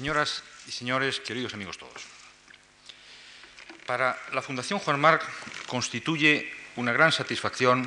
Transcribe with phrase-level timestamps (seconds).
[0.00, 2.00] Señoras y señores, queridos amigos todos,
[3.84, 5.22] para la Fundación Juan Marc
[5.66, 7.84] constituye una gran satisfacción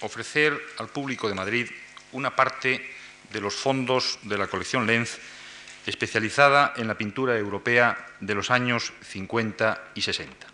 [0.00, 1.70] ofrecer al público de Madrid
[2.10, 2.84] una parte
[3.30, 5.20] de los fondos de la colección Lenz
[5.86, 10.48] especializada en la pintura europea de los años 50 y 60.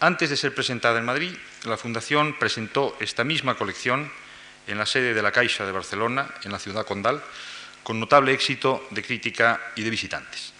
[0.00, 1.34] Antes de ser presentada en Madrid,
[1.64, 4.12] la Fundación presentó esta misma colección
[4.66, 7.22] en la sede de la Caixa de Barcelona, en la ciudad condal,
[7.86, 10.50] con notable éxito de crítica y de visitantes.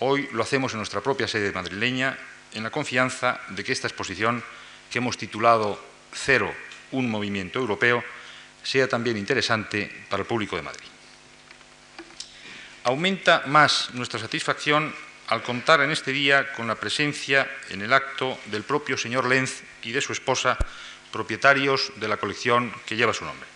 [0.00, 2.16] Hoy lo hacemos en nuestra propia sede madrileña,
[2.56, 4.40] en la confianza de que esta exposición,
[4.88, 5.76] que hemos titulado
[6.14, 6.48] Cero,
[6.92, 8.02] un movimiento europeo,
[8.62, 10.88] sea también interesante para el público de Madrid.
[12.84, 14.94] Aumenta más nuestra satisfacción
[15.28, 19.60] al contar en este día con la presencia en el acto del propio señor Lenz
[19.82, 20.56] y de su esposa,
[21.12, 23.55] propietarios de la colección que lleva su nombre.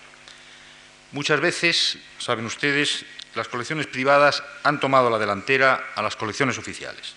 [1.13, 7.15] Muchas veces, saben ustedes, las colecciones privadas han tomado la delantera a las colecciones oficiales.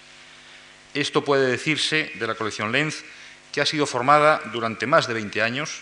[0.94, 3.04] Esto puede decirse de la colección Lenz,
[3.52, 5.82] que ha sido formada durante más de 20 años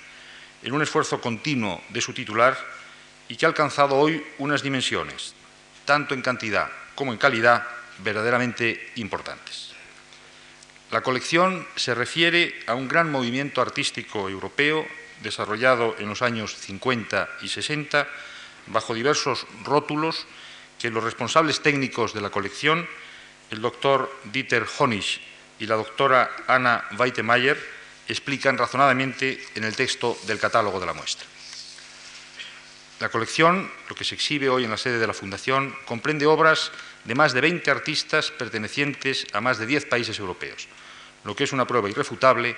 [0.63, 2.58] en un esfuerzo continuo de su titular
[3.30, 5.33] y que ha alcanzado hoy unas dimensiones,
[5.85, 7.66] tanto en cantidad como en calidad,
[8.03, 9.72] verdaderamente importantes.
[10.91, 14.85] La colección se refiere a un gran movimiento artístico europeo
[15.23, 18.08] desarrollado en los años 50 y 60
[18.67, 20.25] bajo diversos rótulos
[20.80, 22.88] que los responsables técnicos de la colección,
[23.50, 25.22] el doctor Dieter Honig
[25.59, 27.58] y la doctora Anna Weitemeyer,
[28.08, 31.28] explican razonadamente en el texto del catálogo de la muestra.
[33.00, 36.72] La colección, lo que se exhibe hoy en la sede de la Fundación, comprende obras
[37.06, 40.67] de más de 20 artistas pertenecientes a más de 10 países europeos,
[41.23, 42.56] lo que es una prueba irrefutable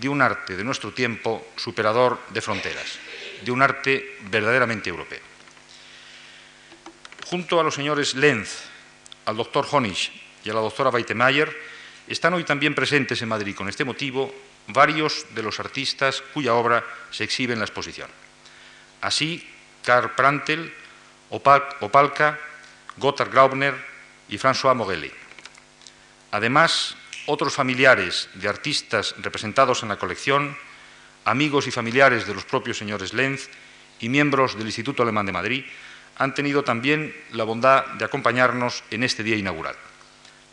[0.00, 2.98] de un arte de nuestro tiempo superador de fronteras,
[3.42, 5.20] de un arte verdaderamente europeo.
[7.26, 8.64] Junto a los señores Lenz,
[9.26, 10.10] al doctor Honig
[10.44, 11.54] y a la doctora Weitemeyer,
[12.06, 14.32] están hoy también presentes en Madrid con este motivo
[14.68, 18.08] varios de los artistas cuya obra se exhibe en la exposición.
[19.00, 19.46] Así,
[19.84, 20.72] Karl Prantel,
[21.30, 22.38] Opalka,
[22.96, 23.74] Gotthard Graubner
[24.28, 25.12] y François Mogeli.
[26.30, 26.96] Además,
[27.28, 30.56] otros familiares de artistas representados en la colección,
[31.26, 33.50] amigos y familiares de los propios señores Lenz
[34.00, 35.64] y miembros del Instituto Alemán de Madrid,
[36.16, 39.76] han tenido también la bondad de acompañarnos en este día inaugural.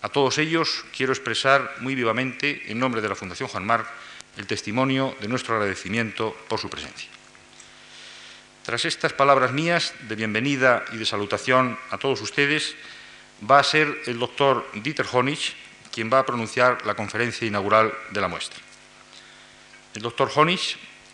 [0.02, 3.88] A todos ellos quiero expresar muy vivamente, en nombre de la Fundación Juan Marc,
[4.36, 7.10] el testimonio de nuestro agradecimiento por su presencia.
[8.64, 12.76] Tras estas palabras mías de bienvenida y de salutación a todos ustedes,
[13.50, 15.56] va a ser el doctor Dieter Honig,
[15.96, 18.60] quien va a pronunciar la conferencia inaugural de la muestra.
[19.94, 20.60] El doctor Honig,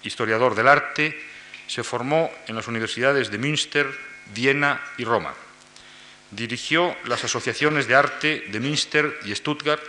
[0.02, 1.22] historiador del arte,
[1.68, 3.86] se formó en las universidades de Münster,
[4.34, 5.36] Viena y Roma.
[6.31, 9.84] Dirigió las asociaciones de arte de Münster y Stuttgart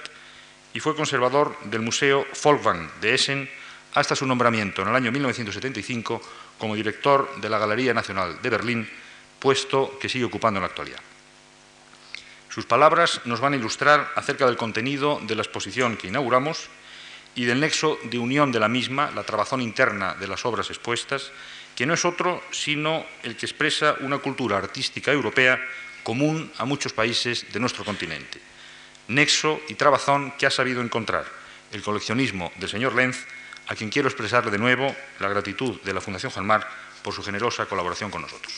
[0.74, 3.48] y fue conservador del Museo Folkwang de Essen
[3.94, 6.20] hasta su nombramiento en el año 1975
[6.58, 8.90] como director de la Galería Nacional de Berlín,
[9.38, 11.00] puesto que sigue ocupando en la actualidad.
[12.52, 16.68] Sus palabras nos van a ilustrar acerca del contenido de la exposición que inauguramos
[17.34, 21.32] y del nexo de unión de la misma, la trabazón interna de las obras expuestas,
[21.74, 25.58] que no es otro sino el que expresa una cultura artística europea
[26.02, 28.38] común a muchos países de nuestro continente.
[29.08, 31.24] Nexo y trabazón que ha sabido encontrar
[31.72, 33.24] el coleccionismo del señor Lenz,
[33.68, 36.62] a quien quiero expresarle de nuevo la gratitud de la Fundación Juan
[37.02, 38.52] por su generosa colaboración con nosotros.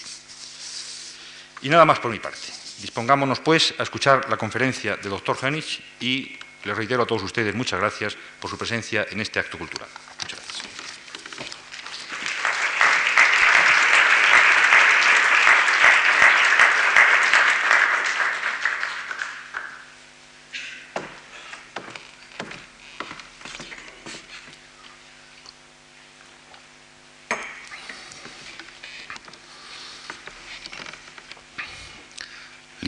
[1.62, 2.53] Y nada más por mi parte.
[2.80, 7.54] Dispongámonos, pues, a escuchar la conferencia del doctor Henich y les reitero a todos ustedes
[7.54, 9.88] muchas gracias por su presencia en este acto cultural.
[10.20, 10.43] Muchas gracias.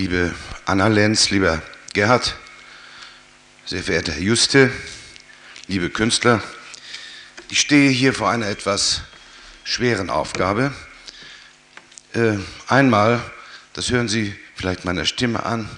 [0.07, 0.33] Liebe
[0.67, 1.61] Anna Lenz, lieber
[1.93, 2.37] Gerhard,
[3.65, 4.71] sehr verehrter Herr Juste,
[5.67, 6.41] liebe Künstler,
[7.49, 9.01] ich stehe hier vor einer etwas
[9.65, 10.73] schweren Aufgabe.
[12.13, 12.37] Äh,
[12.69, 13.21] einmal,
[13.73, 15.69] das hören Sie vielleicht meiner Stimme an,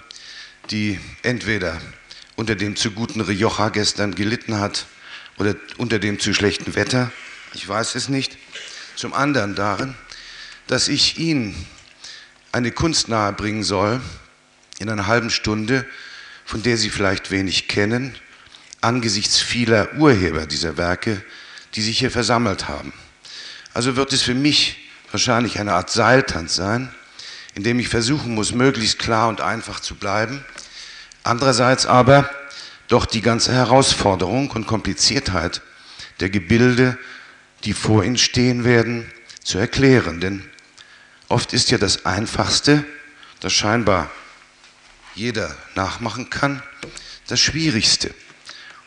[0.71, 1.81] die entweder
[2.37, 4.85] unter dem zu guten Rioja gestern gelitten hat
[5.39, 7.11] oder unter dem zu schlechten Wetter,
[7.55, 8.37] ich weiß es nicht.
[8.95, 9.95] Zum anderen darin,
[10.67, 11.67] dass ich Ihnen
[12.53, 14.01] eine Kunst nahebringen soll
[14.79, 15.87] in einer halben Stunde,
[16.45, 18.15] von der Sie vielleicht wenig kennen,
[18.81, 21.23] angesichts vieler Urheber dieser Werke,
[21.75, 22.93] die sich hier versammelt haben.
[23.75, 26.93] Also wird es für mich wahrscheinlich eine Art Seiltanz sein,
[27.55, 30.45] in dem ich versuchen muss, möglichst klar und einfach zu bleiben.
[31.25, 32.31] Andererseits aber
[32.87, 35.61] doch die ganze Herausforderung und Kompliziertheit
[36.21, 36.97] der Gebilde,
[37.65, 39.11] die vor Ihnen stehen werden,
[39.43, 40.21] zu erklären.
[40.21, 40.48] Denn
[41.29, 42.85] oft ist ja das Einfachste,
[43.41, 44.11] das scheinbar
[45.15, 46.63] jeder nachmachen kann,
[47.27, 48.15] das Schwierigste.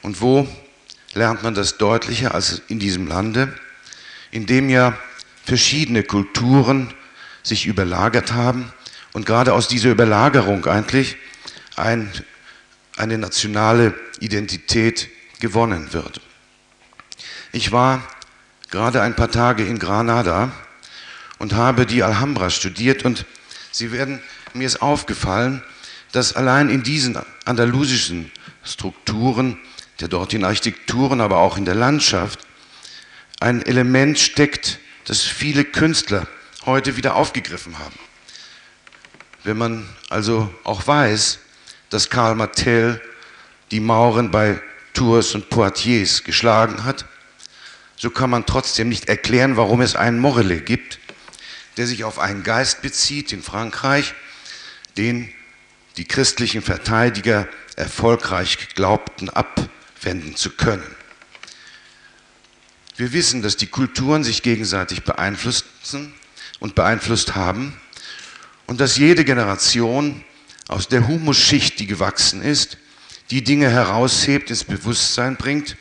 [0.01, 0.47] Und wo
[1.13, 3.53] lernt man das deutlicher als in diesem Lande,
[4.31, 4.97] in dem ja
[5.45, 6.93] verschiedene Kulturen
[7.43, 8.71] sich überlagert haben
[9.13, 11.17] und gerade aus dieser Überlagerung eigentlich
[11.75, 12.11] ein,
[12.97, 15.09] eine nationale Identität
[15.39, 16.21] gewonnen wird.
[17.51, 18.07] Ich war
[18.69, 20.51] gerade ein paar Tage in Granada
[21.41, 23.25] und habe die Alhambra studiert und
[23.71, 24.21] Sie werden,
[24.53, 25.63] mir ist aufgefallen,
[26.11, 28.31] dass allein in diesen andalusischen
[28.63, 29.57] Strukturen,
[30.01, 32.41] der dortigen Architekturen, aber auch in der Landschaft,
[33.39, 36.27] ein Element steckt, das viele Künstler
[36.67, 37.97] heute wieder aufgegriffen haben.
[39.43, 41.39] Wenn man also auch weiß,
[41.89, 43.01] dass Karl Martel
[43.71, 44.61] die Mauren bei
[44.93, 47.05] Tours und Poitiers geschlagen hat,
[47.95, 51.00] so kann man trotzdem nicht erklären, warum es einen Morellet gibt,
[51.77, 54.13] der sich auf einen Geist bezieht in Frankreich,
[54.97, 55.31] den
[55.97, 60.83] die christlichen Verteidiger erfolgreich glaubten abwenden zu können.
[62.97, 66.13] Wir wissen, dass die Kulturen sich gegenseitig beeinflussen
[66.59, 67.79] und beeinflusst haben
[68.67, 70.23] und dass jede Generation
[70.67, 72.77] aus der Humusschicht, die gewachsen ist,
[73.31, 75.77] die Dinge heraushebt, ins Bewusstsein bringt,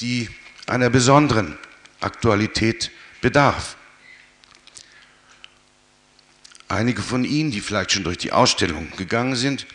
[0.00, 0.28] die
[0.66, 1.58] einer besonderen
[2.00, 2.90] Aktualität
[3.20, 3.76] bedarf.
[6.72, 9.66] Einige von Ihnen, die vielleicht schon durch die Ausstellung gegangen sind,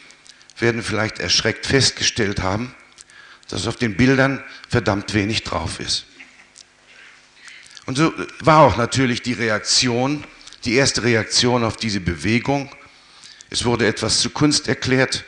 [0.58, 2.74] werden vielleicht erschreckt festgestellt haben,
[3.50, 6.06] dass auf den Bildern verdammt wenig drauf ist.
[7.86, 10.24] Und so war auch natürlich die Reaktion,
[10.66, 12.72] die erste Reaktion auf diese Bewegung.
[13.52, 15.24] Es wurde etwas zu Kunst erklärt,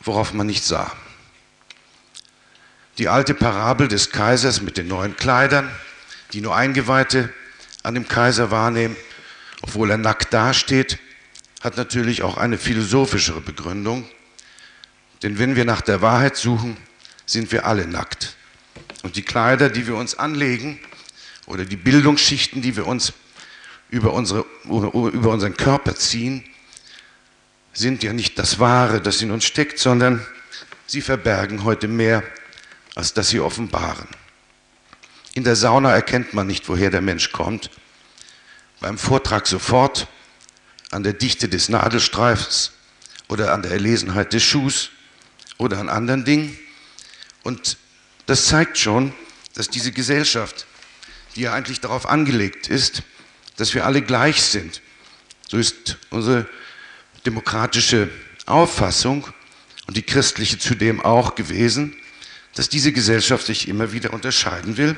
[0.00, 0.90] worauf man nicht sah.
[2.98, 5.70] Die alte Parabel des Kaisers mit den neuen Kleidern,
[6.32, 7.32] die nur Eingeweihte
[7.84, 8.96] an dem Kaiser wahrnehmen,
[9.62, 10.98] obwohl er nackt dasteht,
[11.60, 14.08] hat natürlich auch eine philosophischere Begründung.
[15.22, 16.76] Denn wenn wir nach der Wahrheit suchen,
[17.26, 18.34] sind wir alle nackt.
[19.02, 20.80] Und die Kleider, die wir uns anlegen,
[21.46, 23.12] oder die Bildungsschichten, die wir uns
[23.90, 26.44] über, unsere, über unseren Körper ziehen,
[27.72, 30.24] sind ja nicht das Wahre, das in uns steckt, sondern
[30.86, 32.22] sie verbergen heute mehr,
[32.94, 34.08] als dass sie offenbaren.
[35.34, 37.70] In der Sauna erkennt man nicht, woher der Mensch kommt,
[38.80, 40.08] beim Vortrag sofort
[40.90, 42.72] an der Dichte des Nadelstreifens
[43.28, 44.90] oder an der Erlesenheit des Schuhs
[45.58, 46.58] oder an anderen Dingen.
[47.42, 47.76] Und
[48.26, 49.12] das zeigt schon,
[49.54, 50.66] dass diese Gesellschaft,
[51.36, 53.02] die ja eigentlich darauf angelegt ist,
[53.56, 54.80] dass wir alle gleich sind,
[55.48, 56.48] so ist unsere
[57.26, 58.08] demokratische
[58.46, 59.28] Auffassung
[59.86, 61.94] und die christliche zudem auch gewesen,
[62.54, 64.96] dass diese Gesellschaft sich immer wieder unterscheiden will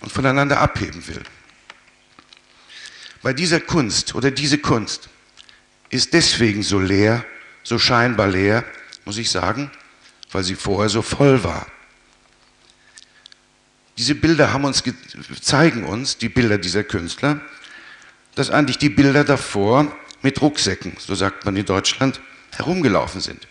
[0.00, 1.22] und voneinander abheben will.
[3.26, 5.08] Bei dieser Kunst oder diese Kunst
[5.90, 7.26] ist deswegen so leer,
[7.64, 8.64] so scheinbar leer,
[9.04, 9.68] muss ich sagen,
[10.30, 11.66] weil sie vorher so voll war.
[13.98, 14.84] Diese Bilder haben uns,
[15.40, 17.40] zeigen uns, die Bilder dieser Künstler,
[18.36, 19.92] dass eigentlich die Bilder davor
[20.22, 22.20] mit Rucksäcken, so sagt man in Deutschland,
[22.54, 23.48] herumgelaufen sind.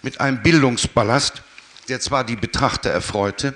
[0.00, 1.42] Mit einem Bildungsballast,
[1.90, 3.52] der zwar die Betrachter erfreute,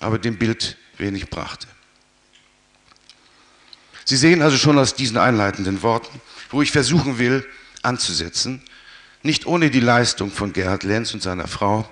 [0.00, 1.66] aber dem Bild wenig brachte.
[4.08, 6.20] Sie sehen also schon aus diesen einleitenden Worten,
[6.50, 7.44] wo ich versuchen will
[7.82, 8.62] anzusetzen,
[9.22, 11.88] nicht ohne die Leistung von Gerhard Lenz und seiner Frau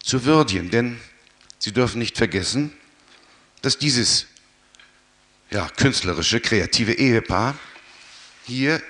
[0.00, 1.00] zu würdigen, denn
[1.58, 2.72] Sie dürfen nicht vergessen,
[3.62, 4.26] dass dieses
[5.50, 7.56] ja, künstlerische, kreative Ehepaar
[8.46, 8.80] hier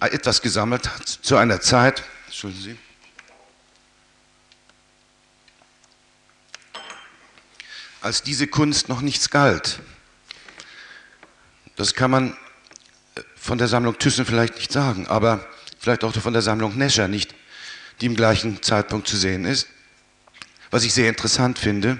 [0.00, 2.76] etwas gesammelt hat zu einer Zeit, Entschuldigen Sie,
[8.00, 9.80] als diese Kunst noch nichts galt.
[11.76, 12.36] Das kann man
[13.14, 15.46] äh, von der Sammlung Thyssen vielleicht nicht sagen, aber
[15.78, 17.34] vielleicht auch von der Sammlung Nescher nicht,
[18.00, 19.68] die im gleichen Zeitpunkt zu sehen ist.
[20.70, 21.98] Was ich sehr interessant finde,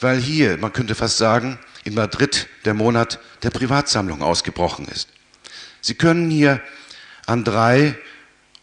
[0.00, 5.08] weil hier, man könnte fast sagen, in Madrid der Monat der Privatsammlung ausgebrochen ist.
[5.80, 6.60] Sie können hier
[7.26, 7.96] an drei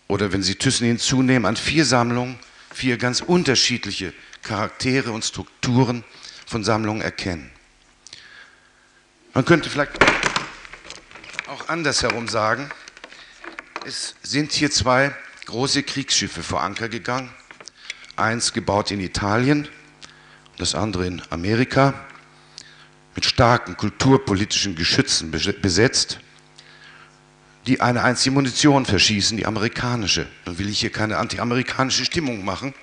[0.08, 2.40] oder wenn Sie Thyssen hinzunehmen, an vier Sammlungen,
[2.74, 6.04] vier ganz unterschiedliche Charaktere und Strukturen
[6.46, 7.52] von Sammlungen erkennen.
[9.40, 9.94] Man könnte vielleicht
[11.48, 12.70] auch andersherum sagen,
[13.86, 15.16] es sind hier zwei
[15.46, 17.30] große Kriegsschiffe vor Anker gegangen.
[18.18, 19.70] Eins gebaut in Italien,
[20.58, 21.94] das andere in Amerika,
[23.16, 26.20] mit starken kulturpolitischen Geschützen besetzt,
[27.66, 30.28] die eine einzige Munition verschießen, die amerikanische.
[30.46, 32.74] Nun will ich hier keine antiamerikanische Stimmung machen,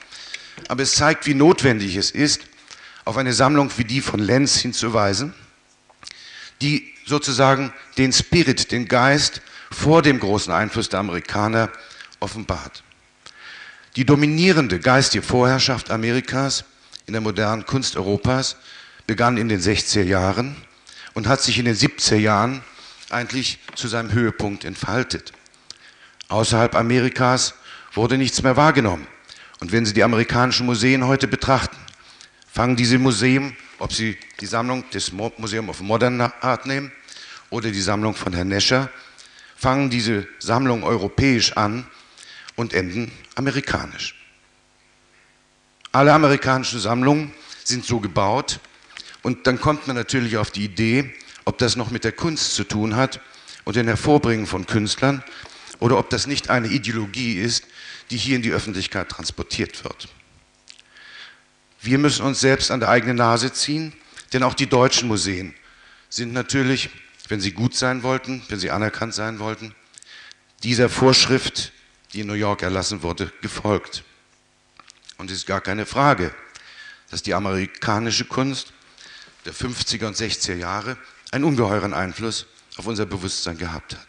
[0.69, 2.41] aber es zeigt, wie notwendig es ist,
[3.05, 5.35] auf eine Sammlung wie die von Lenz hinzuweisen,
[6.61, 11.71] die sozusagen den Spirit, den Geist vor dem großen Einfluss der Amerikaner
[12.21, 12.83] offenbart.
[13.97, 16.65] Die dominierende geistige Vorherrschaft Amerikas
[17.07, 18.57] in der modernen Kunst Europas
[19.07, 20.57] begann in den 60er Jahren
[21.15, 22.63] und hat sich in den 70er Jahren
[23.11, 25.33] eigentlich zu seinem Höhepunkt entfaltet.
[26.29, 27.55] Außerhalb Amerikas
[27.95, 29.07] wurde nichts mehr wahrgenommen.
[29.61, 31.77] Und wenn Sie die amerikanischen Museen heute betrachten,
[32.53, 36.93] fangen diese Museen, ob Sie die Sammlung des Museum of Modern Art nehmen
[37.51, 38.91] oder die Sammlung von Herrn Nescher,
[39.57, 41.87] fangen diese Sammlungen europäisch an
[42.57, 44.15] und enden amerikanisch.
[45.93, 47.33] Alle amerikanischen Sammlungen
[47.65, 48.61] sind so gebaut
[49.23, 51.15] und dann kommt man natürlich auf die Idee,
[51.45, 53.21] ob das noch mit der Kunst zu tun hat
[53.65, 55.23] und dem Hervorbringen von Künstlern
[55.81, 57.65] oder ob das nicht eine Ideologie ist,
[58.11, 60.09] die hier in die Öffentlichkeit transportiert wird.
[61.87, 63.93] Wir müssen uns selbst an der eigenen Nase ziehen,
[64.33, 65.55] denn auch die deutschen Museen
[66.09, 66.91] sind natürlich,
[67.29, 69.73] wenn sie gut sein wollten, wenn sie anerkannt sein wollten,
[70.65, 71.71] dieser Vorschrift,
[72.13, 74.03] die in New York erlassen wurde, gefolgt.
[75.17, 76.35] Und es ist gar keine Frage,
[77.13, 78.73] dass die amerikanische Kunst
[79.45, 80.97] der 50er und 60er Jahre
[81.31, 82.47] einen ungeheuren Einfluss
[82.79, 84.09] auf unser Bewusstsein gehabt hat.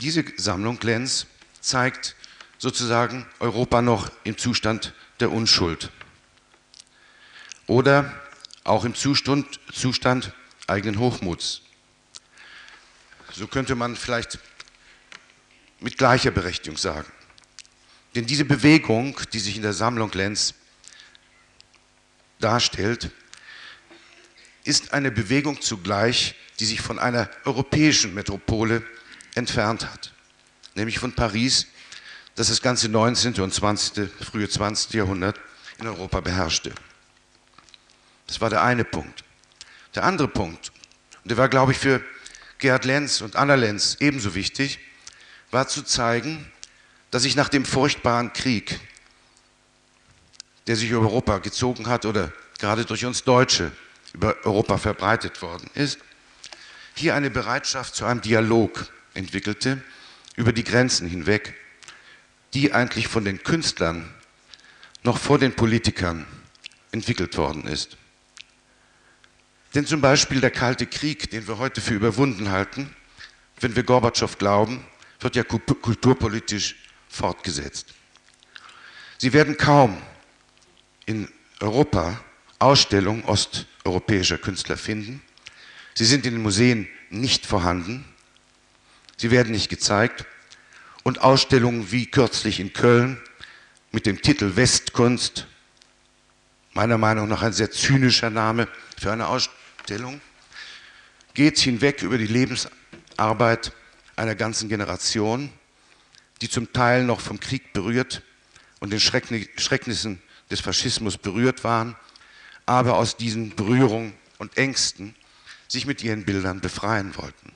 [0.00, 1.26] Diese Sammlung Lenz
[1.60, 2.16] zeigt
[2.58, 5.90] sozusagen Europa noch im Zustand der Unschuld
[7.66, 8.12] oder
[8.64, 10.32] auch im Zustand, Zustand
[10.66, 11.62] eigenen Hochmuts.
[13.32, 14.38] So könnte man vielleicht
[15.80, 17.10] mit gleicher Berechtigung sagen.
[18.14, 20.54] Denn diese Bewegung, die sich in der Sammlung Lenz
[22.40, 23.10] darstellt,
[24.64, 28.82] ist eine Bewegung zugleich, die sich von einer europäischen Metropole
[29.34, 30.12] entfernt hat,
[30.74, 31.66] nämlich von Paris,
[32.38, 33.40] das das ganze 19.
[33.40, 34.94] und 20., frühe 20.
[34.94, 35.40] Jahrhundert
[35.78, 36.72] in Europa beherrschte.
[38.28, 39.24] Das war der eine Punkt.
[39.96, 40.70] Der andere Punkt,
[41.24, 42.00] und der war, glaube ich, für
[42.58, 44.78] Gerhard Lenz und Anna Lenz ebenso wichtig,
[45.50, 46.48] war zu zeigen,
[47.10, 48.78] dass sich nach dem furchtbaren Krieg,
[50.68, 53.72] der sich über Europa gezogen hat oder gerade durch uns Deutsche
[54.12, 55.98] über Europa verbreitet worden ist,
[56.94, 59.82] hier eine Bereitschaft zu einem Dialog entwickelte
[60.36, 61.56] über die Grenzen hinweg,
[62.54, 64.12] die eigentlich von den Künstlern
[65.02, 66.26] noch vor den Politikern
[66.92, 67.96] entwickelt worden ist.
[69.74, 72.94] Denn zum Beispiel der Kalte Krieg, den wir heute für überwunden halten,
[73.60, 74.84] wenn wir Gorbatschow glauben,
[75.20, 76.76] wird ja kulturpolitisch
[77.08, 77.94] fortgesetzt.
[79.18, 80.00] Sie werden kaum
[81.06, 81.28] in
[81.60, 82.20] Europa
[82.58, 85.22] Ausstellungen osteuropäischer Künstler finden.
[85.94, 88.04] Sie sind in den Museen nicht vorhanden.
[89.16, 90.24] Sie werden nicht gezeigt.
[91.02, 93.20] Und Ausstellungen wie kürzlich in Köln
[93.92, 95.46] mit dem Titel Westkunst,
[96.72, 100.20] meiner Meinung nach ein sehr zynischer Name für eine Ausstellung,
[101.34, 103.72] geht hinweg über die Lebensarbeit
[104.16, 105.50] einer ganzen Generation,
[106.40, 108.22] die zum Teil noch vom Krieg berührt
[108.80, 111.96] und den Schrecknissen des Faschismus berührt waren
[112.68, 115.14] aber aus diesen Berührungen und Ängsten
[115.68, 117.50] sich mit ihren Bildern befreien wollten.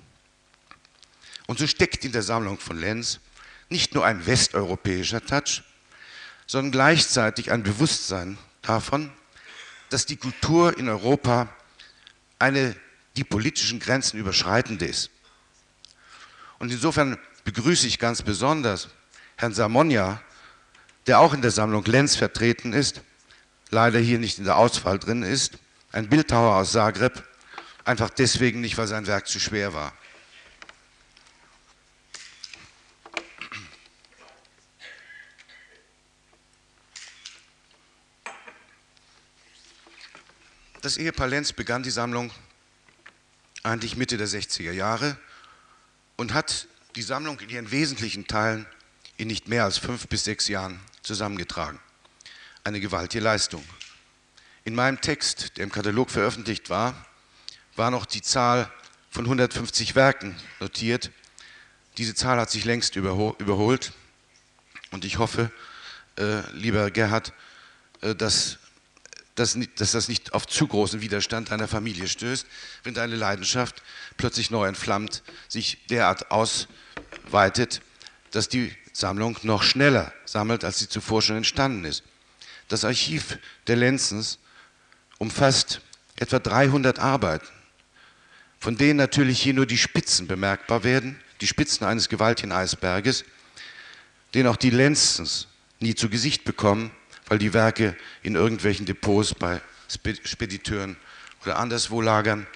[1.46, 3.20] Und so steckt in der Sammlung von Lenz
[3.72, 5.62] nicht nur ein westeuropäischer Touch,
[6.46, 9.10] sondern gleichzeitig ein Bewusstsein davon,
[9.90, 11.48] dass die Kultur in Europa
[12.38, 12.76] eine
[13.16, 15.10] die politischen Grenzen überschreitende ist.
[16.58, 18.88] Und insofern begrüße ich ganz besonders
[19.36, 20.22] Herrn Samonia,
[21.06, 23.02] der auch in der Sammlung Lenz vertreten ist,
[23.70, 25.58] leider hier nicht in der Auswahl drin ist.
[25.90, 27.24] Ein Bildhauer aus Zagreb,
[27.84, 29.92] einfach deswegen nicht, weil sein Werk zu schwer war.
[40.82, 42.32] Das Ehepaar Lenz begann die Sammlung
[43.62, 45.16] eigentlich Mitte der 60er Jahre
[46.16, 48.66] und hat die Sammlung in ihren wesentlichen Teilen
[49.16, 51.78] in nicht mehr als fünf bis sechs Jahren zusammengetragen
[52.64, 53.64] eine gewaltige Leistung.
[54.64, 57.06] In meinem Text, der im Katalog veröffentlicht war,
[57.76, 58.68] war noch die Zahl
[59.08, 61.12] von 150 Werken notiert.
[61.96, 63.92] Diese Zahl hat sich längst überholt
[64.90, 65.52] und ich hoffe,
[66.18, 67.32] äh, lieber Gerhard,
[68.00, 68.58] äh, dass,
[69.34, 72.46] dass, dass das nicht auf zu großen Widerstand deiner Familie stößt,
[72.84, 73.82] wenn deine Leidenschaft
[74.16, 77.80] plötzlich neu entflammt, sich derart ausweitet,
[78.30, 82.02] dass die Sammlung noch schneller sammelt, als sie zuvor schon entstanden ist.
[82.68, 84.38] Das Archiv der Lenzens
[85.18, 85.80] umfasst
[86.16, 87.48] etwa 300 Arbeiten.
[88.62, 93.24] von denen natürlich hier nur die Spitzen bemerkbar werden, die Spitzen eines gewaltigen Eisberges,
[94.34, 95.48] den auch die Lenzens
[95.80, 96.92] nie zu Gesicht bekommen,
[97.32, 100.98] weil die Werke in irgendwelchen Depots bei Spediteuren
[101.40, 102.46] oder anderswo lagern.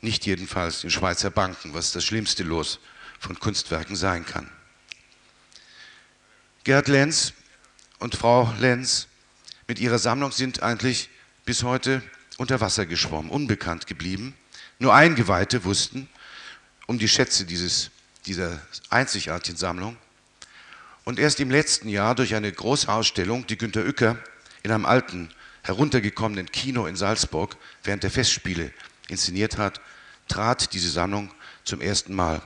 [0.00, 2.80] Nicht jedenfalls in Schweizer Banken, was das schlimmste Los
[3.20, 4.50] von Kunstwerken sein kann.
[6.64, 7.32] Gerd Lenz
[8.00, 9.06] und Frau Lenz
[9.68, 11.08] mit ihrer Sammlung sind eigentlich
[11.44, 12.02] bis heute
[12.38, 14.34] unter Wasser geschwommen, unbekannt geblieben.
[14.80, 16.08] Nur Eingeweihte wussten
[16.88, 17.92] um die Schätze dieses,
[18.26, 18.60] dieser
[18.90, 19.96] einzigartigen Sammlung.
[21.04, 24.18] Und erst im letzten Jahr durch eine große Ausstellung, die Günter Uecker
[24.62, 25.30] in einem alten,
[25.62, 28.72] heruntergekommenen Kino in Salzburg während der Festspiele
[29.08, 29.80] inszeniert hat,
[30.28, 31.32] trat diese Sammlung
[31.64, 32.42] zum ersten Mal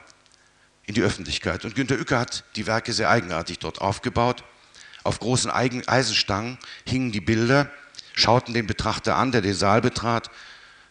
[0.85, 1.65] in die Öffentlichkeit.
[1.65, 4.45] Und Günter Uecker hat die Werke sehr eigenartig dort aufgebaut.
[5.03, 7.71] Auf großen Eisenstangen hingen die Bilder,
[8.15, 10.31] schauten den Betrachter an, der den Saal betrat,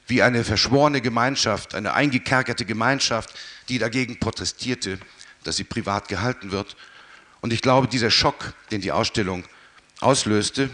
[0.07, 3.34] wie eine verschworene Gemeinschaft, eine eingekerkerte Gemeinschaft,
[3.69, 5.00] die dagegen protestierte,
[5.43, 6.75] dass sie privat gehalten wird.
[7.46, 9.44] Und ich glaube, dieser Schock, den die Ausstellung
[10.00, 10.68] auslöste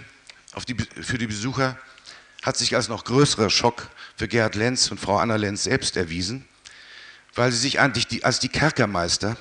[0.70, 1.78] die, für die Besucher,
[2.44, 6.48] hat sich als noch größerer Schock für Gerhard Lenz und Frau Anna Lenz selbst erwiesen,
[7.36, 9.36] weil sie sich eigentlich die, als die Kerkermeister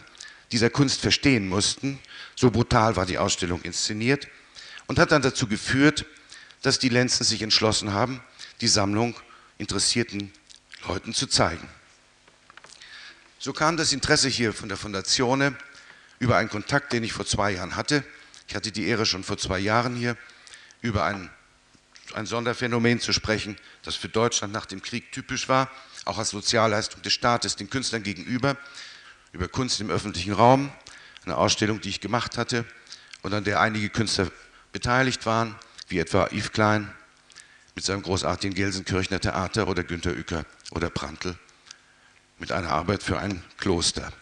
[0.50, 2.00] dieser Kunst verstehen mussten.
[2.34, 4.26] So brutal war die Ausstellung inszeniert
[4.88, 6.06] und hat dann dazu geführt,
[6.62, 8.24] dass die Lenzen sich entschlossen haben,
[8.60, 9.14] die Sammlung
[9.56, 10.32] interessierten
[10.88, 11.68] Leuten zu zeigen.
[13.38, 15.56] So kam das Interesse hier von der Fondazione
[16.20, 18.04] über einen Kontakt, den ich vor zwei Jahren hatte.
[18.46, 20.16] Ich hatte die Ehre schon vor zwei Jahren hier
[20.82, 21.30] über ein,
[22.14, 25.70] ein Sonderphänomen zu sprechen, das für Deutschland nach dem Krieg typisch war,
[26.04, 28.56] auch als Sozialleistung des Staates den Künstlern gegenüber,
[29.32, 30.70] über Kunst im öffentlichen Raum,
[31.24, 32.64] eine Ausstellung, die ich gemacht hatte
[33.22, 34.28] und an der einige Künstler
[34.72, 35.56] beteiligt waren,
[35.88, 36.92] wie etwa Yves Klein,
[37.74, 41.36] mit seinem großartigen Gelsenkirchener Theater oder Günter Uecker oder Prantl
[42.38, 44.12] mit einer Arbeit für ein Kloster.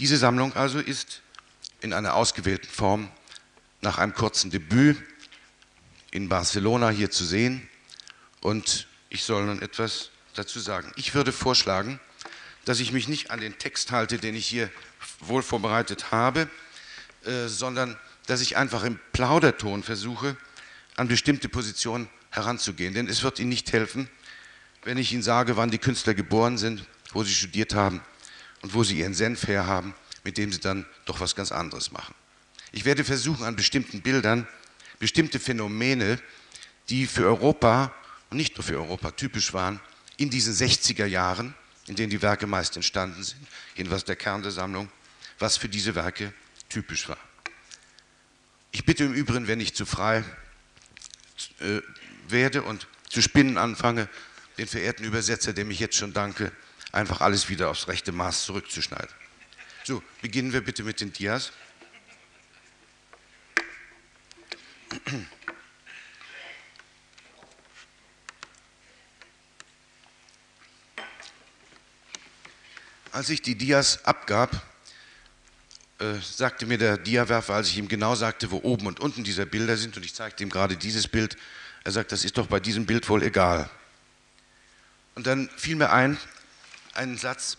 [0.00, 1.20] Diese Sammlung also ist
[1.82, 3.10] in einer ausgewählten Form
[3.82, 4.96] nach einem kurzen Debüt
[6.10, 7.68] in Barcelona hier zu sehen
[8.40, 10.90] und ich soll nun etwas dazu sagen.
[10.96, 12.00] Ich würde vorschlagen,
[12.64, 14.70] dass ich mich nicht an den Text halte, den ich hier
[15.18, 16.48] wohl vorbereitet habe,
[17.26, 20.34] äh, sondern dass ich einfach im Plauderton versuche,
[20.96, 22.94] an bestimmte Positionen heranzugehen.
[22.94, 24.08] Denn es wird Ihnen nicht helfen,
[24.82, 28.00] wenn ich Ihnen sage, wann die Künstler geboren sind, wo sie studiert haben
[28.62, 29.94] und wo sie ihren Senf her haben,
[30.24, 32.14] mit dem sie dann doch was ganz anderes machen.
[32.72, 34.46] Ich werde versuchen, an bestimmten Bildern
[35.00, 36.20] bestimmte Phänomene,
[36.88, 37.92] die für Europa
[38.28, 39.80] und nicht nur für Europa typisch waren,
[40.18, 41.54] in diesen 60er Jahren,
[41.86, 43.40] in denen die Werke meist entstanden sind,
[43.74, 44.88] jedenfalls der Kern der Sammlung,
[45.38, 46.32] was für diese Werke
[46.68, 47.18] typisch war.
[48.70, 50.22] Ich bitte im Übrigen, wenn ich zu frei
[51.60, 51.80] äh,
[52.28, 54.08] werde und zu spinnen anfange,
[54.58, 56.52] den verehrten Übersetzer, dem ich jetzt schon danke,
[56.92, 59.14] einfach alles wieder aufs rechte Maß zurückzuschneiden.
[59.84, 61.52] So, beginnen wir bitte mit den Dias.
[73.12, 74.62] Als ich die Dias abgab,
[75.98, 79.46] äh, sagte mir der Diawerfer, als ich ihm genau sagte, wo oben und unten diese
[79.46, 81.36] Bilder sind, und ich zeigte ihm gerade dieses Bild,
[81.84, 83.68] er sagt, das ist doch bei diesem Bild wohl egal.
[85.14, 86.18] Und dann fiel mir ein,
[86.94, 87.58] einen Satz,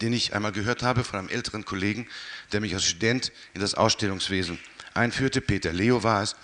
[0.00, 2.06] den ich einmal gehört habe von einem älteren Kollegen,
[2.52, 4.58] der mich als Student in das Ausstellungswesen
[4.94, 6.36] einführte, Peter Leo war es,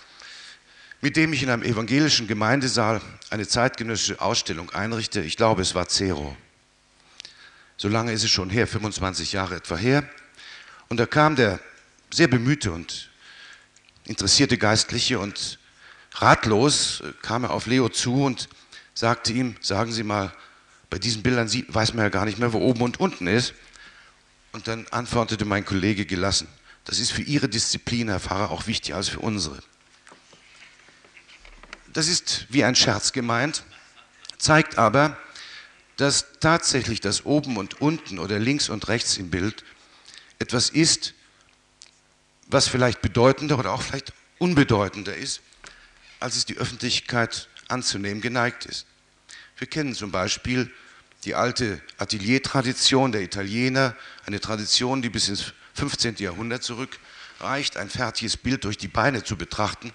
[1.01, 5.21] mit dem ich in einem evangelischen Gemeindesaal eine zeitgenössische Ausstellung einrichte.
[5.21, 6.35] Ich glaube, es war Zero.
[7.77, 10.07] So lange ist es schon her, 25 Jahre etwa her.
[10.89, 11.59] Und da kam der
[12.11, 13.09] sehr bemühte und
[14.03, 15.59] interessierte Geistliche und
[16.15, 18.49] ratlos kam er auf Leo zu und
[18.93, 20.33] sagte ihm, sagen Sie mal,
[20.89, 23.53] bei diesen Bildern sieht, weiß man ja gar nicht mehr, wo oben und unten ist.
[24.51, 26.47] Und dann antwortete mein Kollege gelassen,
[26.85, 29.59] das ist für Ihre Disziplin, Herr Pfarrer, auch wichtiger als für unsere.
[31.93, 33.63] Das ist wie ein Scherz gemeint,
[34.37, 35.17] zeigt aber,
[35.97, 39.63] dass tatsächlich das oben und unten oder links und rechts im Bild
[40.39, 41.13] etwas ist,
[42.47, 45.41] was vielleicht bedeutender oder auch vielleicht unbedeutender ist,
[46.19, 48.87] als es die Öffentlichkeit anzunehmen geneigt ist.
[49.59, 50.71] Wir kennen zum Beispiel
[51.25, 53.93] die alte Ateliertradition der Italiener,
[54.25, 56.15] eine Tradition, die bis ins 15.
[56.15, 59.91] Jahrhundert zurückreicht, ein fertiges Bild durch die Beine zu betrachten.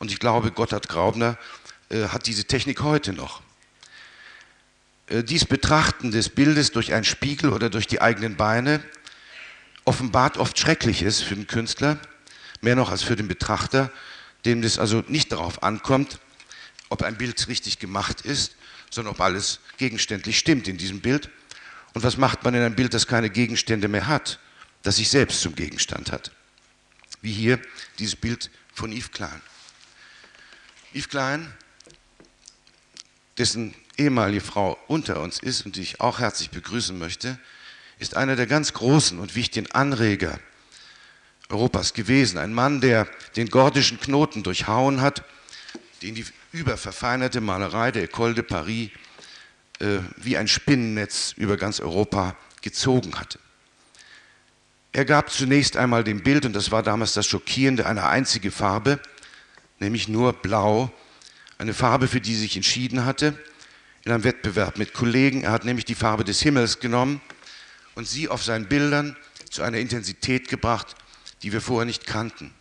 [0.00, 1.38] Und ich glaube, Gotthard Graubner
[1.90, 3.40] äh, hat diese Technik heute noch.
[5.06, 8.82] Äh, dies Betrachten des Bildes durch einen Spiegel oder durch die eigenen Beine
[9.84, 12.00] offenbart oft Schreckliches für den Künstler,
[12.62, 13.92] mehr noch als für den Betrachter,
[14.44, 16.18] dem es also nicht darauf ankommt,
[16.88, 18.56] ob ein Bild richtig gemacht ist,
[18.90, 21.30] sondern ob alles gegenständlich stimmt in diesem Bild.
[21.92, 24.40] Und was macht man in einem Bild, das keine Gegenstände mehr hat,
[24.82, 26.32] das sich selbst zum Gegenstand hat?
[27.22, 27.60] Wie hier
[27.98, 29.40] dieses Bild von Yves Klein.
[30.92, 31.52] Yves Klein,
[33.38, 37.38] dessen ehemalige Frau unter uns ist und die ich auch herzlich begrüßen möchte,
[37.98, 40.38] ist einer der ganz großen und wichtigen Anreger
[41.48, 42.38] Europas gewesen.
[42.38, 45.24] Ein Mann, der den gordischen Knoten durchhauen hat,
[46.04, 48.90] den die überverfeinerte Malerei der École de Paris
[49.80, 53.38] äh, wie ein Spinnennetz über ganz Europa gezogen hatte.
[54.92, 59.00] Er gab zunächst einmal dem Bild, und das war damals das Schockierende, eine einzige Farbe,
[59.80, 60.92] nämlich nur Blau,
[61.56, 63.38] eine Farbe, für die sich entschieden hatte,
[64.04, 65.42] in einem Wettbewerb mit Kollegen.
[65.42, 67.22] Er hat nämlich die Farbe des Himmels genommen
[67.94, 69.16] und sie auf seinen Bildern
[69.50, 70.94] zu einer Intensität gebracht,
[71.42, 72.52] die wir vorher nicht kannten.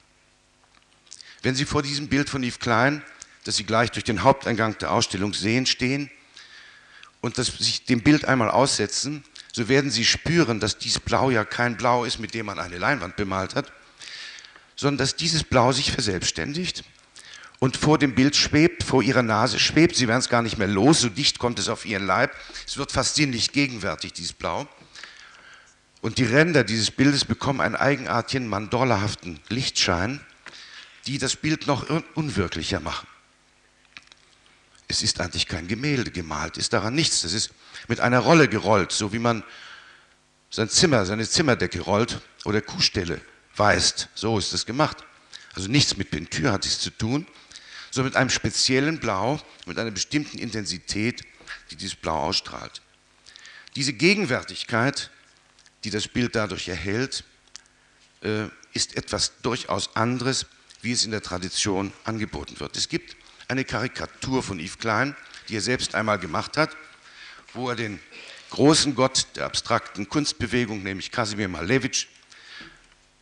[1.44, 3.04] Wenn Sie vor diesem Bild von Yves Klein,
[3.44, 6.10] das Sie gleich durch den Haupteingang der Ausstellung sehen, stehen
[7.22, 11.46] und das sich dem Bild einmal aussetzen, so werden Sie spüren, dass dieses Blau ja
[11.46, 13.72] kein Blau ist, mit dem man eine Leinwand bemalt hat,
[14.76, 16.84] sondern dass dieses Blau sich verselbstständigt
[17.60, 19.96] und vor dem Bild schwebt, vor Ihrer Nase schwebt.
[19.96, 22.36] Sie werden es gar nicht mehr los, so dicht kommt es auf Ihren Leib.
[22.68, 24.68] Es wird fast sinnlich gegenwärtig, dieses Blau.
[26.02, 30.20] Und die Ränder dieses Bildes bekommen einen eigenartigen, mandorlahaften Lichtschein,
[31.08, 33.08] die das Bild noch unwirklicher machen.
[34.94, 37.24] Es ist eigentlich kein Gemälde gemalt, ist daran nichts.
[37.24, 37.50] Das ist
[37.88, 39.44] mit einer Rolle gerollt, so wie man
[40.52, 43.20] sein Zimmer, seine Zimmerdecke rollt oder Kuhstelle
[43.56, 44.10] weist.
[44.14, 45.04] So ist das gemacht.
[45.56, 47.26] Also nichts mit Pentür hat es zu tun,
[47.90, 51.24] sondern mit einem speziellen Blau, mit einer bestimmten Intensität,
[51.72, 52.84] die dieses Blau ausstrahlt.
[53.76, 55.10] Diese Gegenwärtigkeit,
[55.86, 57.24] die das Bild dadurch erhält,
[58.22, 60.46] äh, ist etwas durchaus anderes,
[60.84, 62.78] wie es in der Tradition angeboten wird.
[62.78, 63.16] Es gibt
[63.54, 65.16] eine Karikatur von Yves Klein,
[65.48, 66.76] die er selbst einmal gemacht hat,
[67.54, 68.00] wo er den
[68.50, 72.08] großen Gott der abstrakten Kunstbewegung, nämlich Kasimir Malevich,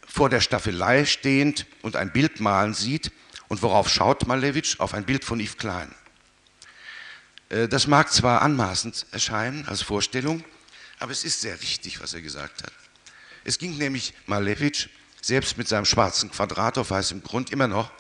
[0.08, 3.12] vor der Staffelei stehend und ein Bild malen sieht.
[3.50, 4.80] Und worauf schaut Malevich?
[4.80, 5.94] Auf ein Bild von Yves Klein.
[7.50, 10.44] Äh, das mag zwar anmaßend erscheinen als Vorstellung,
[11.00, 12.74] aber es ist sehr richtig, was er gesagt hat.
[13.44, 14.90] Es ging nämlich Malevich
[15.22, 17.92] selbst mit seinem schwarzen Quadrat auf weißem Grund immer noch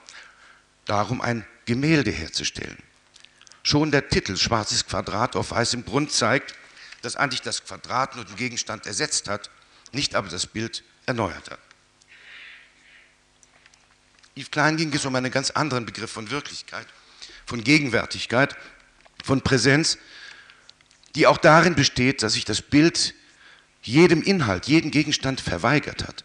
[0.85, 2.77] darum, ein Gemälde herzustellen.
[3.63, 6.55] Schon der Titel Schwarzes Quadrat auf weißem Grund zeigt,
[7.01, 9.49] dass eigentlich das Quadrat nur den Gegenstand ersetzt hat,
[9.91, 11.59] nicht aber das Bild erneuert hat.
[14.35, 16.87] Yves Klein ging es um einen ganz anderen Begriff von Wirklichkeit,
[17.45, 18.55] von Gegenwärtigkeit,
[19.23, 19.97] von Präsenz,
[21.15, 23.13] die auch darin besteht, dass sich das Bild
[23.83, 26.23] jedem Inhalt, jedem Gegenstand verweigert hat.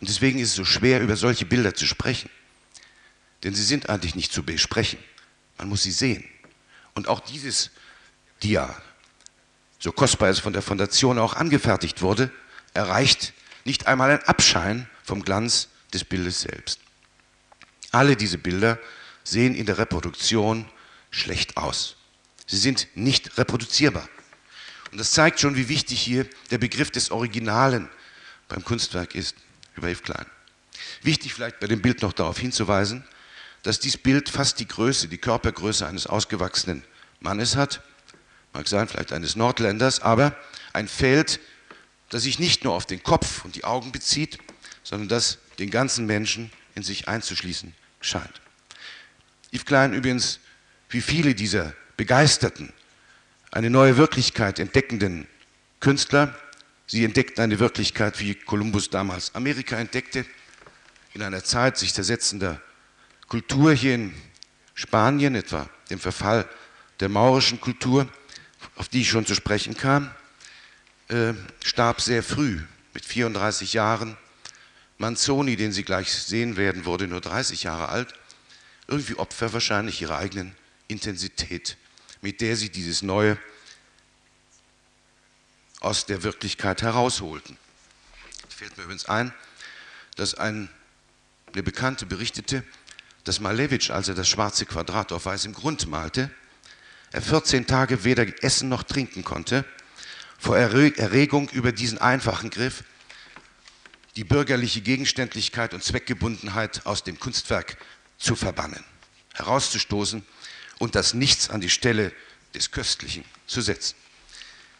[0.00, 2.30] Und deswegen ist es so schwer, über solche Bilder zu sprechen.
[3.42, 4.98] Denn sie sind eigentlich nicht zu besprechen.
[5.58, 6.24] Man muss sie sehen.
[6.94, 7.70] Und auch dieses
[8.42, 8.74] Dia,
[9.78, 12.30] so kostbar es von der Fondation auch angefertigt wurde,
[12.74, 13.32] erreicht
[13.64, 16.80] nicht einmal ein Abschein vom Glanz des Bildes selbst.
[17.90, 18.78] Alle diese Bilder
[19.24, 20.66] sehen in der Reproduktion
[21.10, 21.96] schlecht aus.
[22.46, 24.08] Sie sind nicht reproduzierbar.
[24.92, 27.88] Und das zeigt schon, wie wichtig hier der Begriff des Originalen
[28.48, 29.36] beim Kunstwerk ist,
[29.76, 30.26] über Yves Klein.
[31.02, 33.04] Wichtig vielleicht bei dem Bild noch darauf hinzuweisen,
[33.62, 36.82] dass dieses Bild fast die Größe, die Körpergröße eines ausgewachsenen
[37.20, 37.82] Mannes hat,
[38.52, 40.34] mag sein, vielleicht eines Nordländers, aber
[40.72, 41.40] ein Feld,
[42.08, 44.38] das sich nicht nur auf den Kopf und die Augen bezieht,
[44.82, 48.40] sondern das den ganzen Menschen in sich einzuschließen scheint.
[49.52, 50.40] Yves Klein übrigens,
[50.88, 52.72] wie viele dieser begeisterten,
[53.52, 55.26] eine neue Wirklichkeit entdeckenden
[55.80, 56.34] Künstler,
[56.86, 60.24] sie entdeckten eine Wirklichkeit, wie Kolumbus damals Amerika entdeckte,
[61.14, 62.60] in einer Zeit sich zersetzender
[63.30, 64.14] Kultur hier in
[64.74, 66.48] Spanien, etwa dem Verfall
[66.98, 68.08] der maurischen Kultur,
[68.74, 70.12] auf die ich schon zu sprechen kam,
[71.06, 72.60] äh, starb sehr früh,
[72.92, 74.16] mit 34 Jahren.
[74.98, 78.12] Manzoni, den Sie gleich sehen werden, wurde nur 30 Jahre alt.
[78.88, 80.56] Irgendwie Opfer wahrscheinlich ihrer eigenen
[80.88, 81.76] Intensität,
[82.22, 83.38] mit der sie dieses Neue
[85.78, 87.56] aus der Wirklichkeit herausholten.
[88.48, 89.32] Es fällt mir übrigens ein,
[90.16, 90.68] dass ein,
[91.52, 92.64] eine Bekannte berichtete,
[93.24, 96.30] dass Malevich, als er das schwarze Quadrat auf weißem Grund malte,
[97.12, 99.64] er 14 Tage weder essen noch trinken konnte,
[100.38, 102.84] vor Erregung über diesen einfachen Griff,
[104.16, 107.76] die bürgerliche Gegenständlichkeit und Zweckgebundenheit aus dem Kunstwerk
[108.18, 108.82] zu verbannen,
[109.34, 110.24] herauszustoßen
[110.78, 112.12] und das Nichts an die Stelle
[112.54, 113.96] des Köstlichen zu setzen.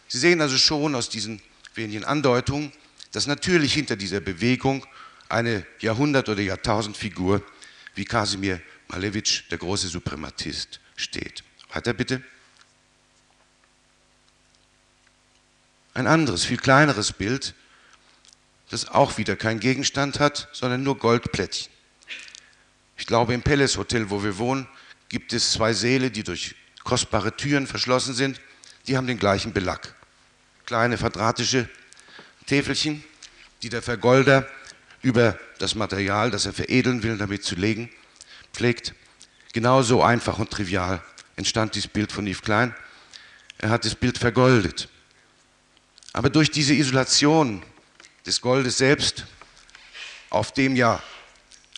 [0.09, 1.41] Sie sehen also schon aus diesen
[1.75, 2.73] wenigen Andeutungen,
[3.13, 4.87] dass natürlich hinter dieser Bewegung
[5.29, 7.43] eine Jahrhundert- oder Jahrtausendfigur
[7.95, 11.45] wie Kasimir Malevich, der große Suprematist, steht.
[11.73, 12.23] Weiter bitte.
[15.95, 17.55] Ein anderes, viel kleineres Bild,
[18.71, 21.73] das auch wieder keinen Gegenstand hat, sondern nur Goldplättchen.
[22.97, 24.69] Ich glaube, im Palace Hotel, wo wir wohnen,
[25.09, 28.41] gibt es zwei Säle, die durch kostbare Türen verschlossen sind.
[28.87, 29.95] Die haben den gleichen Belag.
[30.67, 31.69] Kleine quadratische
[32.47, 33.03] Täfelchen,
[33.63, 34.49] die der Vergolder
[35.03, 37.91] über das Material, das er veredeln will, damit zu legen,
[38.53, 38.95] pflegt.
[39.53, 41.03] Genauso einfach und trivial
[41.37, 42.75] entstand dieses Bild von Yves Klein.
[43.59, 44.89] Er hat das Bild vergoldet.
[46.13, 47.63] Aber durch diese Isolation
[48.27, 49.25] des Goldes selbst,
[50.29, 51.03] auf dem ja,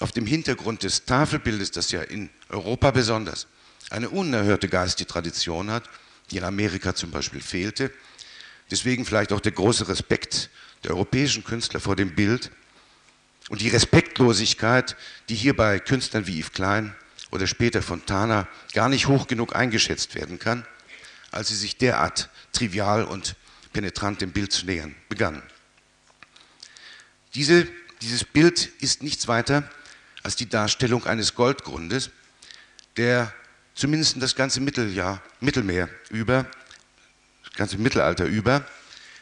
[0.01, 3.47] auf dem Hintergrund des Tafelbildes, das ja in Europa besonders
[3.91, 5.89] eine unerhörte geistige Tradition hat,
[6.31, 7.93] die in Amerika zum Beispiel fehlte,
[8.71, 10.51] deswegen vielleicht auch der große Respekt
[10.83, 12.51] der europäischen Künstler vor dem Bild
[13.53, 14.97] und die Respektlosigkeit,
[15.29, 16.95] die hier bei Künstlern wie Yves Klein
[17.31, 20.65] oder später Fontana gar nicht hoch genug eingeschätzt werden kann,
[21.33, 23.37] als sie sich derart trivial und
[23.75, 25.43] penetrant dem Bild zu nähern begannen.
[27.35, 27.69] Diese,
[28.01, 29.69] dieses Bild ist nichts weiter
[30.23, 32.09] als die Darstellung eines Goldgrundes,
[32.97, 33.35] der
[33.75, 36.47] zumindest das ganze Mitteljahr, Mittelmeer über,
[37.45, 38.65] das ganze Mittelalter über,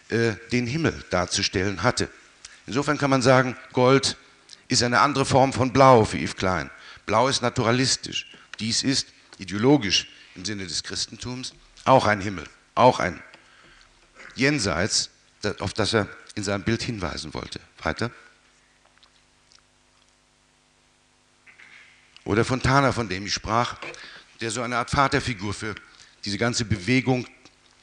[0.08, 2.08] äh, den Himmel darzustellen hatte.
[2.70, 4.16] Insofern kann man sagen, Gold
[4.68, 6.70] ist eine andere Form von Blau für Yves Klein.
[7.04, 8.28] Blau ist naturalistisch.
[8.60, 10.06] Dies ist ideologisch
[10.36, 11.52] im Sinne des Christentums
[11.84, 12.44] auch ein Himmel,
[12.76, 13.20] auch ein
[14.36, 15.10] Jenseits,
[15.58, 16.06] auf das er
[16.36, 17.58] in seinem Bild hinweisen wollte.
[17.82, 18.12] Weiter.
[22.22, 23.78] Oder Fontana, von dem ich sprach,
[24.40, 25.74] der so eine Art Vaterfigur für
[26.24, 27.26] diese ganze Bewegung,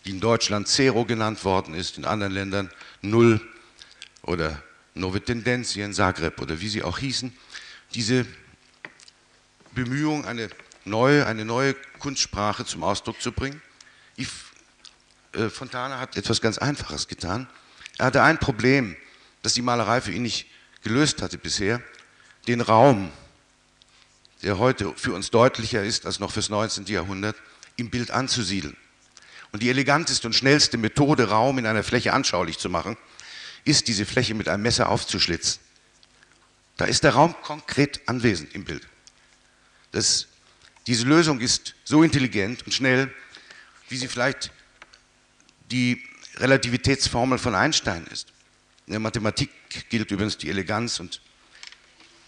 [0.05, 2.71] die in Deutschland Zero genannt worden ist, in anderen Ländern
[3.01, 3.41] Null
[4.21, 4.63] oder
[4.99, 7.35] Nove Tendenzie in Zagreb oder wie sie auch hießen,
[7.93, 8.25] diese
[9.71, 10.49] Bemühung, eine
[10.85, 13.61] neue, eine neue Kunstsprache zum Ausdruck zu bringen.
[14.17, 14.33] Yves
[15.33, 17.47] äh, Fontana hat etwas ganz Einfaches getan.
[17.97, 18.95] Er hatte ein Problem,
[19.41, 20.47] das die Malerei für ihn nicht
[20.81, 21.81] gelöst hatte bisher,
[22.47, 23.11] den Raum,
[24.41, 26.85] der heute für uns deutlicher ist als noch fürs 19.
[26.85, 27.35] Jahrhundert,
[27.75, 28.77] im Bild anzusiedeln.
[29.51, 32.97] Und die eleganteste und schnellste Methode, Raum in einer Fläche anschaulich zu machen,
[33.67, 35.59] ist, diese Fläche mit einem Messer aufzuschlitzen.
[36.77, 38.87] Da ist der Raum konkret anwesend im Bild.
[39.91, 40.27] Das,
[40.85, 43.13] diese Lösung ist so intelligent und schnell,
[43.89, 44.51] wie sie vielleicht
[45.71, 46.03] die
[46.35, 48.29] Relativitätsformel von Einstein ist.
[48.85, 49.49] In der Mathematik
[49.89, 51.21] gilt übrigens die Eleganz und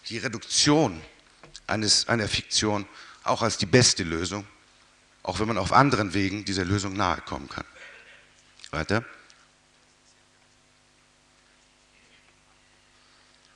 [0.10, 0.99] die Reduktion
[1.67, 2.86] eines, einer Fiktion
[3.23, 4.45] auch als die beste Lösung,
[5.23, 7.65] auch wenn man auf anderen Wegen dieser Lösung nahe kommen kann.
[8.71, 9.06] Weiter.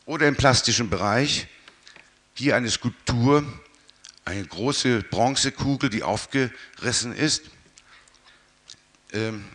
[0.06, 1.48] Oder im plastischen Bereich,
[2.34, 3.46] hier eine Skulptur,
[4.26, 7.44] eine große Bronzekugel, die aufgerissen ist.
[9.14, 9.46] Ähm,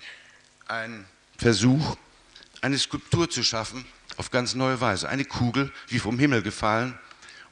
[0.66, 1.04] ein
[1.36, 1.96] Versuch,
[2.62, 3.84] eine Skulptur zu schaffen
[4.16, 5.08] auf ganz neue Weise.
[5.08, 6.98] Eine Kugel, wie vom Himmel gefallen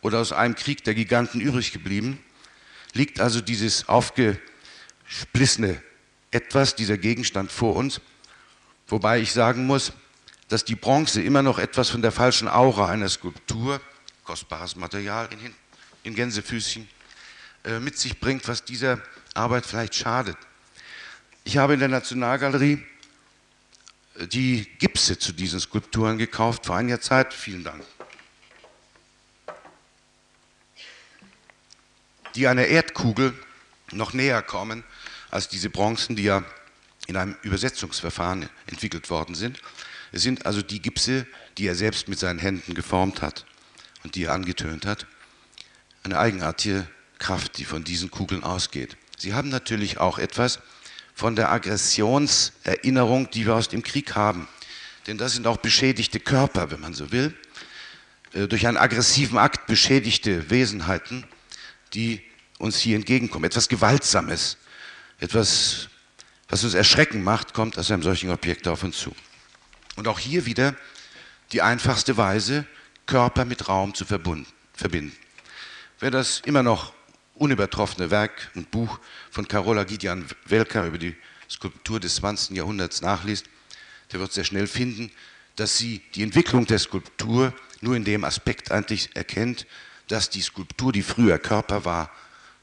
[0.01, 2.19] oder aus einem Krieg der Giganten übrig geblieben,
[2.95, 5.83] liegt also dieses aufgesplissene
[6.31, 8.01] Etwas, dieser Gegenstand vor uns,
[8.89, 9.93] wobei ich sagen muss,
[10.49, 13.81] dass die Bronze immer noch etwas von der falschen Aura einer Skulptur,
[14.25, 15.55] kostbares Material in,
[16.05, 16.89] in Gänsefüßchen,
[17.65, 19.01] äh, mit sich bringt, was dieser
[19.35, 20.37] Arbeit vielleicht schadet.
[21.45, 22.85] Ich habe in der Nationalgalerie
[24.19, 27.35] äh, die Gipse zu diesen Skulpturen gekauft vor einiger Zeit.
[27.35, 27.85] Vielen Dank.
[32.37, 33.33] Die einer Erdkugel
[33.93, 34.85] noch näher kommen
[35.31, 36.45] als diese Bronzen, die ja
[37.07, 39.61] in einem Übersetzungsverfahren entwickelt worden sind.
[40.17, 41.27] Es sind also die Gipse,
[41.59, 43.45] die er selbst mit seinen Händen geformt hat
[44.03, 45.07] und die er angetönt hat.
[46.05, 46.87] Eine eigenartige
[47.19, 48.97] Kraft, die von diesen Kugeln ausgeht.
[49.19, 50.61] Sie haben natürlich auch etwas
[51.15, 54.49] von der Aggressionserinnerung, die wir aus dem Krieg haben.
[55.07, 57.35] Denn das sind auch beschädigte Körper, wenn man so will,
[58.33, 61.27] äh, durch einen aggressiven Akt beschädigte Wesenheiten,
[61.93, 62.23] die
[62.57, 63.45] uns hier entgegenkommen.
[63.45, 64.57] Etwas Gewaltsames,
[65.21, 65.91] etwas,
[66.49, 69.15] was uns erschrecken macht, kommt aus einem solchen Objekt auf uns zu.
[69.97, 70.77] Und auch hier wieder
[71.53, 72.67] die einfachste Weise,
[73.07, 75.17] Körper mit Raum zu verbinden.
[75.99, 76.93] Wer das immer noch
[77.35, 78.99] unübertroffene Werk und Buch
[79.31, 81.17] von Karola Gideon Welka über die
[81.49, 82.57] Skulptur des 20.
[82.57, 83.47] Jahrhunderts nachliest,
[84.13, 85.11] der wird sehr schnell finden,
[85.57, 89.67] dass sie die Entwicklung der Skulptur nur in dem Aspekt eigentlich erkennt,
[90.09, 92.11] dass die Skulptur, die früher Körper war,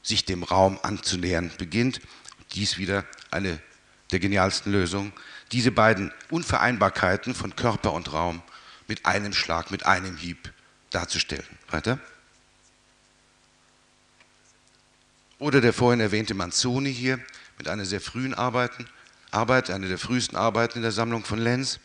[0.02, 2.00] sich dem Raum anzunähern beginnt.
[2.52, 3.60] Dies wieder eine
[4.12, 5.12] der genialsten Lösungen,
[5.52, 8.42] diese beiden Unvereinbarkeiten von Körper und Raum
[8.88, 10.52] mit einem Schlag, mit einem Hieb
[10.90, 11.46] darzustellen.
[11.70, 11.98] Weiter.
[15.38, 17.18] Oder der vorhin erwähnte Manzoni hier
[17.58, 18.70] mit einer sehr frühen Arbeit,
[19.30, 21.80] Arbeit, eine der frühesten Arbeiten in der Sammlung von Lenz.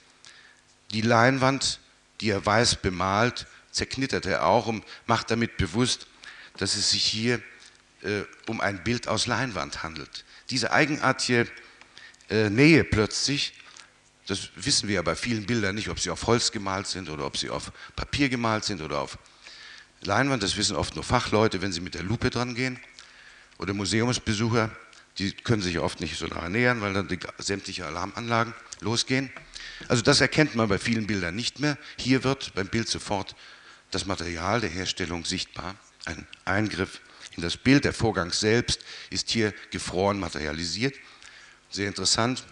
[0.92, 1.80] Die Leinwand,
[2.22, 6.08] die er weiß bemalt, zerknittert er auch und macht damit bewusst,
[6.58, 7.42] dass es sich hier
[8.02, 10.26] äh, um ein Bild aus Leinwand handelt.
[10.50, 11.48] Diese eigenartige
[12.30, 13.54] äh, Nähe plötzlich,
[14.28, 17.26] das wissen wir ja bei vielen Bildern nicht, ob sie auf Holz gemalt sind oder
[17.26, 19.18] ob sie auf Papier gemalt sind oder auf
[20.02, 22.80] Leinwand, das wissen oft nur Fachleute, wenn sie mit der Lupe dran gehen
[23.58, 24.72] oder Museumsbesucher,
[25.18, 29.30] die können sich oft nicht so nahe nähern, weil dann die sämtliche Alarmanlagen losgehen.
[29.88, 31.78] Also das erkennt man bei vielen Bildern nicht mehr.
[31.98, 33.36] Hier wird beim Bild sofort
[33.92, 35.76] das Material der Herstellung sichtbar.
[36.06, 37.02] Ein Eingriff
[37.36, 40.96] in das Bild, der Vorgang selbst ist hier gefroren materialisiert.
[41.70, 42.44] Sehr interessant,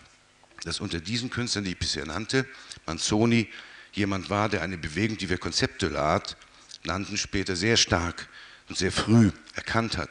[0.64, 2.46] dass unter diesen Künstlern, die ich bisher nannte,
[2.86, 3.50] Manzoni
[3.94, 6.38] jemand war, der eine Bewegung, die wir konzeptuelle Art
[6.84, 8.28] nannten, später sehr stark
[8.70, 10.10] und sehr früh erkannt hat.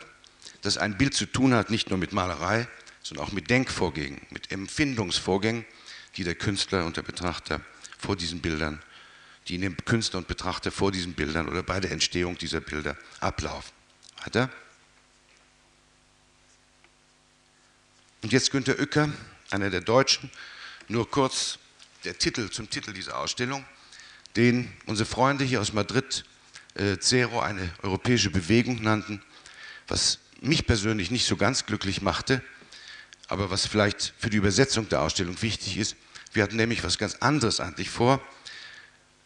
[0.62, 2.66] Dass ein Bild zu tun hat, nicht nur mit Malerei,
[3.02, 5.64] sondern auch mit Denkvorgängen, mit Empfindungsvorgängen,
[6.16, 7.60] die der Künstler und der Betrachter
[7.98, 8.82] vor diesen Bildern,
[9.46, 12.96] die in dem Künstler und Betrachter vor diesen Bildern oder bei der Entstehung dieser Bilder
[13.20, 13.70] ablaufen.
[14.24, 14.50] Weiter.
[18.26, 19.08] Und jetzt Günter Uecker,
[19.50, 20.32] einer der Deutschen,
[20.88, 21.60] nur kurz
[22.02, 23.64] der Titel zum Titel dieser Ausstellung,
[24.34, 26.24] den unsere Freunde hier aus Madrid
[26.74, 29.22] äh, Zero eine europäische Bewegung nannten,
[29.86, 32.42] was mich persönlich nicht so ganz glücklich machte,
[33.28, 35.94] aber was vielleicht für die Übersetzung der Ausstellung wichtig ist.
[36.32, 38.20] Wir hatten nämlich was ganz anderes eigentlich vor,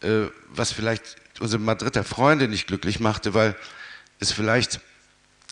[0.01, 3.55] äh, was vielleicht unsere Madrider Freunde nicht glücklich machte, weil
[4.19, 4.79] es vielleicht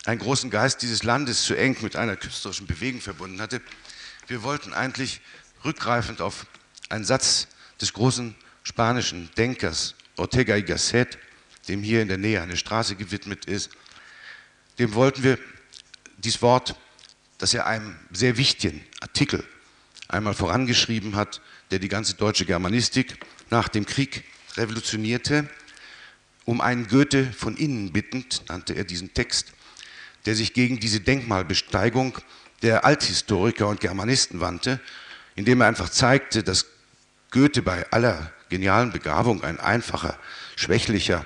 [0.04, 3.60] einen großen Geist dieses Landes zu eng mit einer künstlerischen Bewegung verbunden hatte.
[4.26, 5.20] Wir wollten eigentlich
[5.64, 6.46] rückgreifend auf
[6.88, 7.48] einen Satz
[7.80, 11.18] des großen spanischen Denkers Ortega y Gasset,
[11.68, 13.70] dem hier in der Nähe eine Straße gewidmet ist,
[14.78, 15.38] dem wollten wir
[16.18, 16.74] dieses Wort,
[17.38, 19.44] das er einem sehr wichtigen Artikel
[20.08, 23.18] einmal vorangeschrieben hat, der die ganze deutsche Germanistik
[23.50, 24.24] nach dem Krieg
[24.56, 25.48] revolutionierte,
[26.44, 29.52] um einen Goethe von innen bittend, nannte er diesen Text,
[30.26, 32.18] der sich gegen diese Denkmalbesteigung
[32.62, 34.80] der Althistoriker und Germanisten wandte,
[35.34, 36.66] indem er einfach zeigte, dass
[37.30, 40.18] Goethe bei aller genialen Begabung ein einfacher,
[40.56, 41.24] schwächlicher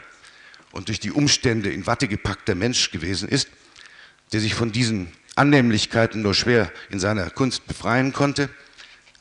[0.72, 3.48] und durch die Umstände in Watte gepackter Mensch gewesen ist,
[4.32, 8.48] der sich von diesen Annehmlichkeiten nur schwer in seiner Kunst befreien konnte.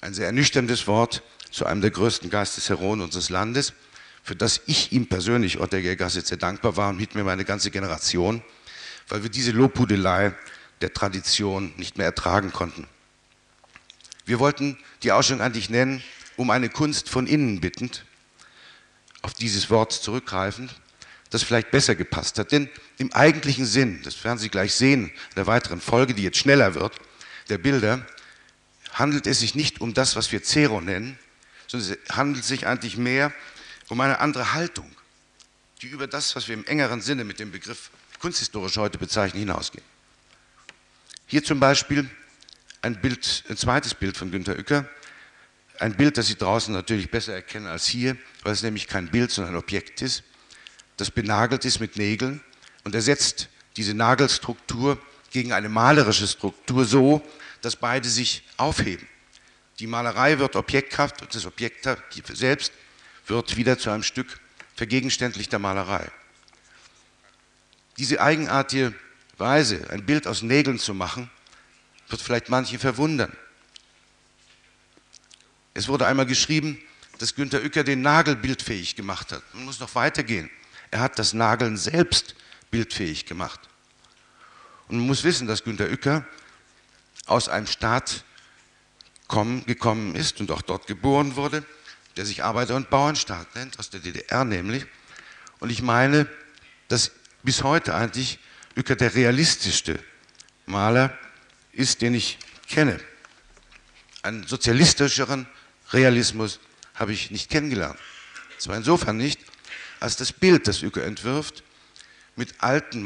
[0.01, 3.73] Ein sehr ernüchterndes Wort zu einem der größten Geistesheroen unseres Landes,
[4.23, 7.71] für das ich ihm persönlich, Ottger Gasset, sehr dankbar war und mit mir meine ganze
[7.71, 8.41] Generation,
[9.09, 10.33] weil wir diese Lobhudelei
[10.81, 12.87] der Tradition nicht mehr ertragen konnten.
[14.25, 16.03] Wir wollten die Ausstellung eigentlich nennen,
[16.37, 18.05] um eine Kunst von innen bittend,
[19.21, 20.73] auf dieses Wort zurückgreifend,
[21.29, 22.51] das vielleicht besser gepasst hat.
[22.51, 26.37] Denn im eigentlichen Sinn, das werden Sie gleich sehen, in der weiteren Folge, die jetzt
[26.37, 26.97] schneller wird,
[27.49, 28.05] der Bilder,
[28.93, 31.17] handelt es sich nicht um das, was wir Zero nennen,
[31.67, 33.33] sondern es handelt sich eigentlich mehr
[33.89, 34.89] um eine andere Haltung,
[35.81, 37.89] die über das, was wir im engeren Sinne mit dem Begriff
[38.23, 39.83] kunsthistorisch heute bezeichnen, hinausgehen.
[41.27, 42.09] Hier zum Beispiel
[42.81, 44.87] ein Bild, ein zweites Bild von Günter Uecker,
[45.77, 49.29] ein Bild, das Sie draußen natürlich besser erkennen als hier, weil es nämlich kein Bild,
[49.29, 50.23] sondern ein Objekt ist,
[50.95, 52.39] das benagelt ist mit Nägeln
[52.85, 54.97] und er setzt diese Nagelstruktur
[55.31, 57.21] gegen eine malerische Struktur so,
[57.59, 59.05] dass beide sich aufheben.
[59.79, 61.85] Die Malerei wird Objektkraft und das Objekt
[62.31, 62.71] selbst
[63.27, 64.39] wird wieder zu einem Stück
[64.77, 66.09] vergegenständlichter Malerei.
[67.97, 68.93] Diese eigenartige
[69.37, 71.29] Weise, ein Bild aus Nägeln zu machen,
[72.09, 73.31] wird vielleicht manche verwundern.
[75.73, 76.79] Es wurde einmal geschrieben,
[77.19, 79.41] dass Günter Uecker den Nagel bildfähig gemacht hat.
[79.53, 80.49] Man muss noch weitergehen.
[80.91, 82.35] Er hat das Nageln selbst
[82.69, 83.59] bildfähig gemacht.
[84.87, 86.25] Und man muss wissen, dass Günter Uecker
[87.25, 88.23] aus einem Staat
[89.27, 91.63] kommen, gekommen ist und auch dort geboren wurde,
[92.17, 94.85] der sich Arbeiter- und Bauernstaat nennt, aus der DDR nämlich.
[95.59, 96.27] Und ich meine,
[96.89, 97.11] dass
[97.43, 98.39] bis heute eigentlich
[98.75, 99.99] Uecker der realistischste
[100.65, 101.17] Maler
[101.73, 102.99] ist, den ich kenne.
[104.21, 105.47] Einen sozialistischeren
[105.91, 106.59] Realismus
[106.95, 107.99] habe ich nicht kennengelernt.
[108.57, 109.39] Zwar insofern nicht,
[109.99, 111.63] als das Bild, das Uecker entwirft,
[112.35, 113.05] mit alten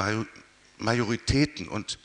[0.78, 1.99] Majoritäten und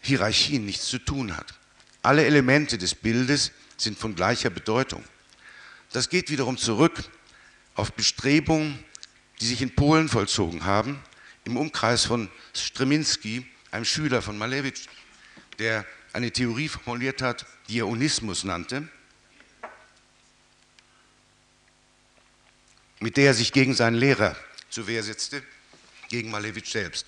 [0.00, 1.54] Hierarchien nichts zu tun hat.
[2.02, 5.02] Alle Elemente des Bildes sind von gleicher Bedeutung.
[5.92, 7.04] Das geht wiederum zurück
[7.74, 8.82] auf Bestrebungen,
[9.40, 11.02] die sich in Polen vollzogen haben,
[11.44, 14.88] im Umkreis von Streminski, einem Schüler von Malevich,
[15.58, 18.88] der eine Theorie formuliert hat, die er Unismus nannte,
[23.00, 24.36] mit der er sich gegen seinen Lehrer
[24.70, 25.42] zur Wehr setzte,
[26.08, 27.06] gegen Malevich selbst.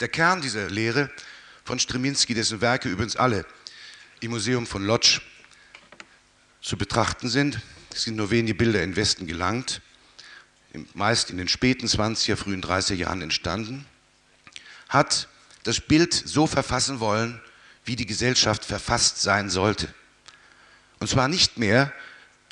[0.00, 1.10] Der Kern dieser Lehre
[1.64, 3.44] von Streminski, dessen Werke übrigens alle
[4.20, 5.20] im Museum von Lodz
[6.62, 7.60] zu betrachten sind.
[7.92, 9.82] Es sind nur wenige Bilder in Westen gelangt,
[10.94, 13.86] meist in den späten 20er, frühen 30er Jahren entstanden,
[14.88, 15.28] hat
[15.64, 17.40] das Bild so verfassen wollen,
[17.84, 19.92] wie die Gesellschaft verfasst sein sollte.
[20.98, 21.92] Und zwar nicht mehr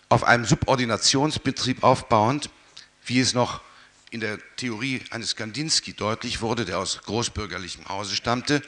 [0.09, 2.51] auf einem Subordinationsbetrieb aufbauend,
[3.07, 3.61] wie es noch
[4.11, 8.63] in der Theorie eines Kandinsky deutlich wurde, der aus großbürgerlichem Hause stammte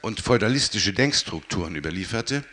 [0.00, 2.44] und feudalistische Denkstrukturen überlieferte,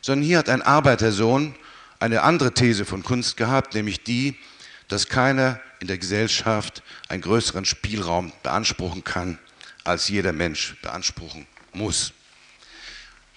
[0.00, 1.54] sondern hier hat ein Arbeitersohn
[1.98, 4.36] eine andere These von Kunst gehabt, nämlich die,
[4.88, 9.38] dass keiner in der Gesellschaft einen größeren Spielraum beanspruchen kann,
[9.84, 12.12] als jeder Mensch beanspruchen muss.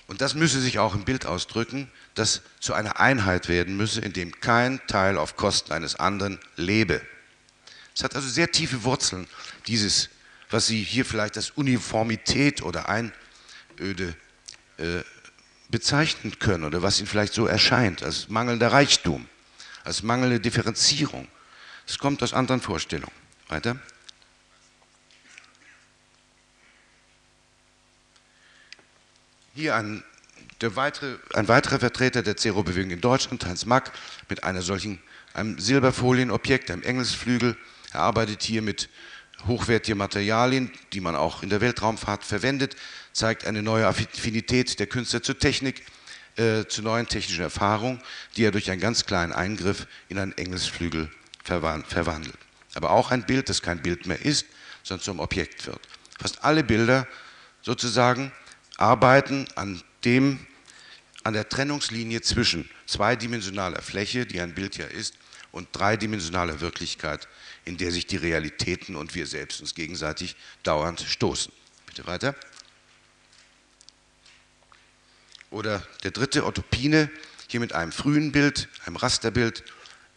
[0.07, 4.13] Und das müsse sich auch im Bild ausdrücken, das zu einer Einheit werden müsse, in
[4.13, 7.01] dem kein Teil auf Kosten eines anderen lebe.
[7.93, 9.27] Es hat also sehr tiefe Wurzeln,
[9.67, 10.09] dieses,
[10.49, 14.15] was Sie hier vielleicht als Uniformität oder Einöde
[14.77, 15.01] äh,
[15.69, 19.27] bezeichnen können oder was Ihnen vielleicht so erscheint, als mangelnder Reichtum,
[19.83, 21.27] als mangelnde Differenzierung.
[21.87, 23.13] Es kommt aus anderen Vorstellungen.
[23.47, 23.79] Weiter.
[29.55, 30.03] Hier ein,
[30.59, 33.93] weitere, ein weiterer Vertreter der Zero-Bewegung in Deutschland, Heinz Mack,
[34.27, 35.01] mit einer solchen,
[35.33, 37.55] einem Silberfolienobjekt, einem Engelsflügel.
[37.93, 38.89] Er arbeitet hier mit
[39.47, 42.75] hochwertigen Materialien, die man auch in der Weltraumfahrt verwendet,
[43.13, 45.85] zeigt eine neue Affinität der Künstler zur Technik,
[46.35, 48.01] äh, zu neuen technischen Erfahrungen,
[48.35, 51.09] die er durch einen ganz kleinen Eingriff in einen Engelsflügel
[51.47, 52.37] verwandelt.
[52.75, 54.45] Aber auch ein Bild, das kein Bild mehr ist,
[54.83, 55.79] sondern zum Objekt wird.
[56.19, 57.07] Fast alle Bilder
[57.61, 58.31] sozusagen
[58.77, 60.45] arbeiten an dem,
[61.23, 65.15] an der Trennungslinie zwischen zweidimensionaler Fläche, die ein Bild ja ist,
[65.51, 67.27] und dreidimensionaler Wirklichkeit,
[67.65, 71.51] in der sich die Realitäten und wir selbst uns gegenseitig dauernd stoßen.
[71.85, 72.35] Bitte weiter.
[75.49, 77.09] Oder der dritte, Otopine,
[77.47, 79.63] hier mit einem frühen Bild, einem Rasterbild,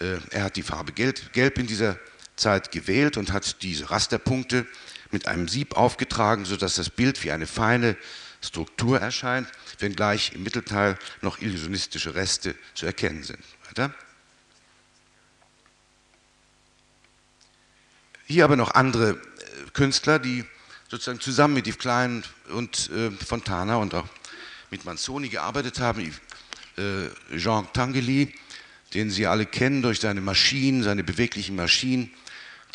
[0.00, 1.98] er hat die Farbe Gelb in dieser
[2.36, 4.66] Zeit gewählt und hat diese Rasterpunkte
[5.10, 7.96] mit einem Sieb aufgetragen, sodass das Bild wie eine feine
[8.42, 9.48] Struktur erscheint,
[9.78, 13.40] wenngleich im Mittelteil noch illusionistische Reste zu erkennen sind.
[13.68, 13.94] Weiter.
[18.26, 19.16] Hier aber noch andere äh,
[19.72, 20.44] Künstler, die
[20.88, 24.08] sozusagen zusammen mit Yves Klein und äh, Fontana und auch
[24.70, 26.14] mit Manzoni gearbeitet haben.
[27.36, 28.32] Jean Tanguy,
[28.94, 32.10] den Sie alle kennen durch seine Maschinen, seine beweglichen Maschinen,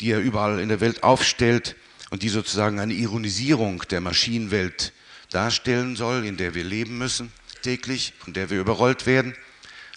[0.00, 1.76] die er überall in der Welt aufstellt
[2.10, 4.92] und die sozusagen eine Ironisierung der Maschinenwelt
[5.30, 7.32] darstellen soll, in der wir leben müssen
[7.66, 9.34] täglich, von der wir überrollt werden,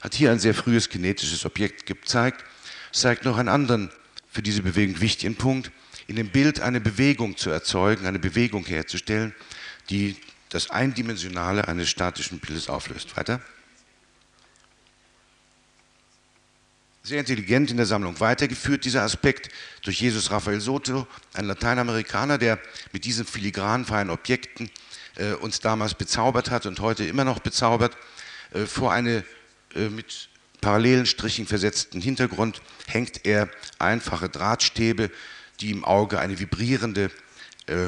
[0.02, 2.44] hat hier ein sehr frühes kinetisches Objekt gezeigt.
[2.92, 3.92] Es zeigt noch einen anderen
[4.32, 5.72] für diese Bewegung wichtigen Punkt,
[6.08, 9.36] in dem Bild eine Bewegung zu erzeugen, eine Bewegung herzustellen,
[9.92, 10.16] die
[10.50, 13.16] das Eindimensionale eines statischen Bildes auflöst.
[13.16, 13.40] Weiter.
[17.10, 19.50] Sehr intelligent in der Sammlung weitergeführt, dieser Aspekt,
[19.82, 22.60] durch Jesus Rafael Soto, ein Lateinamerikaner, der
[22.94, 24.70] mit diesen filigranen, feinen Objekten
[25.16, 27.98] äh, uns damals bezaubert hat und heute immer noch bezaubert,
[28.54, 29.24] äh, vor eine
[29.74, 30.30] äh, mit
[30.62, 33.50] parallelen Strichen versetzten Hintergrund hängt er
[33.80, 35.10] einfache Drahtstäbe,
[35.62, 37.10] die im Auge eine vibrierende
[37.66, 37.88] äh,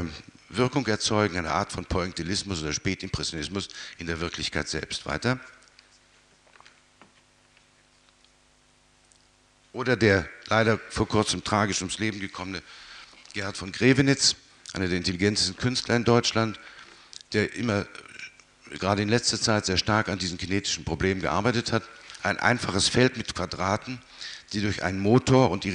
[0.50, 3.70] Wirkung erzeugen, eine Art von Pointillismus oder Spätimpressionismus
[4.00, 5.06] in der Wirklichkeit selbst.
[5.06, 5.40] Weiter.
[9.74, 12.62] Oder der leider vor kurzem tragisch ums Leben gekommene
[13.34, 14.36] Gerhard von Grevenitz,
[14.74, 16.60] einer der intelligentesten Künstler in Deutschland,
[17.34, 17.86] der immer,
[18.72, 21.84] gerade in letzter Zeit, sehr stark an diesen kinetischen Problemen gearbeitet hat.
[22.24, 24.02] Ein einfaches Feld mit Quadraten,
[24.52, 25.70] die durch einen Motor und äh,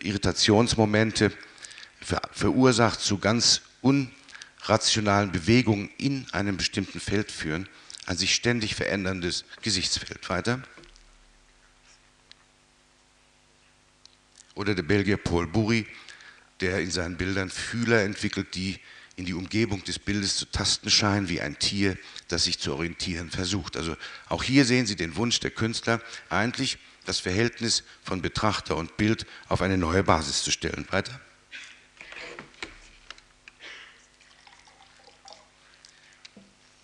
[0.00, 1.32] Irritationsmomente
[2.00, 7.68] ver verursacht zu ganz unrationalen Bewegungen in einem bestimmten Feld führen,
[8.06, 10.28] ein sich ständig veränderndes Gesichtsfeld.
[10.30, 10.62] Weiter.
[14.54, 15.86] Oder der Belgier Paul Burry,
[16.60, 18.78] der in seinen Bildern Fühler entwickelt, die
[19.16, 21.98] in die Umgebung des Bildes zu tasten scheinen, wie ein Tier,
[22.28, 23.76] das sich zu orientieren versucht.
[23.76, 23.96] Also
[24.28, 26.00] auch hier sehen Sie den Wunsch der Künstler,
[26.30, 30.86] eigentlich das Verhältnis von Betrachter und Bild auf eine neue Basis zu stellen.
[30.90, 31.20] Weiter.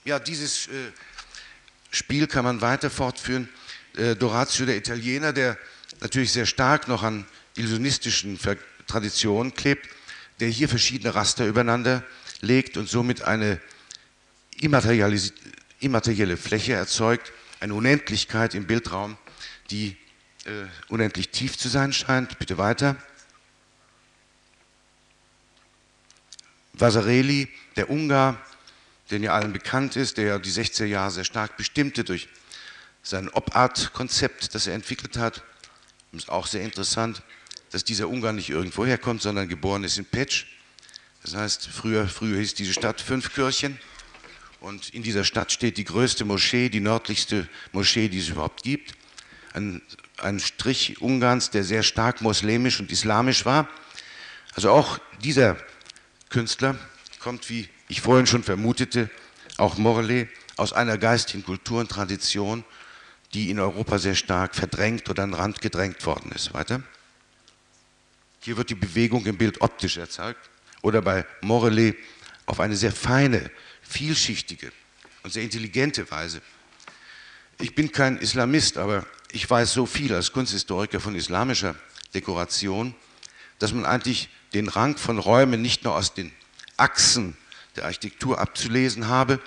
[0.05, 0.93] Ja, dieses äh,
[1.91, 3.49] Spiel kann man weiter fortführen.
[3.97, 5.59] Äh, Dorazio, der Italiener, der
[6.01, 7.27] natürlich sehr stark noch an
[7.59, 8.39] illusionistischen
[8.87, 9.89] Tradition klebt,
[10.41, 12.05] der hier verschiedene Raster übereinander
[12.41, 13.61] legt und somit eine
[14.61, 19.17] immaterielle Fläche erzeugt, eine Unendlichkeit im Bildraum,
[19.71, 19.97] die
[20.45, 22.39] äh, unendlich tief zu sein scheint.
[22.39, 22.97] Bitte weiter.
[26.73, 28.41] Vasarely, der Ungar,
[29.11, 32.29] der ja allen bekannt ist, der ja die 60er Jahre sehr stark bestimmte durch
[33.03, 35.43] sein Op-Art-Konzept, das er entwickelt hat,
[36.13, 37.23] ist auch sehr interessant,
[37.71, 40.47] dass dieser Ungarn nicht irgendwo herkommt, sondern geboren ist in Petsch.
[41.23, 43.79] Das heißt, früher, früher hieß diese Stadt Fünfkirchen.
[44.61, 48.95] Und in dieser Stadt steht die größte Moschee, die nördlichste Moschee, die es überhaupt gibt.
[49.53, 49.83] Ein,
[50.19, 53.69] ein Strich Ungarns, der sehr stark muslimisch und islamisch war.
[54.55, 55.57] Also auch dieser
[56.29, 56.77] Künstler
[57.21, 59.11] kommt, wie ich vorhin schon vermutete,
[59.57, 62.65] auch Morley, aus einer geistigen Kultur und Tradition,
[63.33, 66.53] die in Europa sehr stark verdrängt oder an den Rand gedrängt worden ist.
[66.55, 66.83] Weiter.
[68.49, 70.49] Hier wird die Bewegung im Bild optisch erzeugt
[70.81, 71.95] oder bei Morellet
[72.47, 73.51] auf eine sehr feine,
[73.83, 74.73] vielschichtige
[75.23, 76.41] und sehr intelligente Weise.
[77.61, 81.75] Ich bin kein Islamist, aber ich weiß so viel als Kunsthistoriker von islamischer
[82.15, 82.95] Dekoration,
[83.59, 86.33] dass man eigentlich den Rang von Räumen nicht nur aus den
[86.79, 87.37] Achsen
[87.77, 89.43] der Architektur abzulesen habe,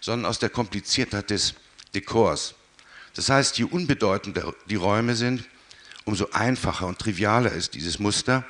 [0.00, 1.54] sondern aus der Kompliziertheit des
[1.94, 2.56] Dekors.
[3.14, 5.44] Das heißt, je unbedeutender die Räume sind,
[6.04, 8.44] umso einfacher und trivialer ist dieses Muster.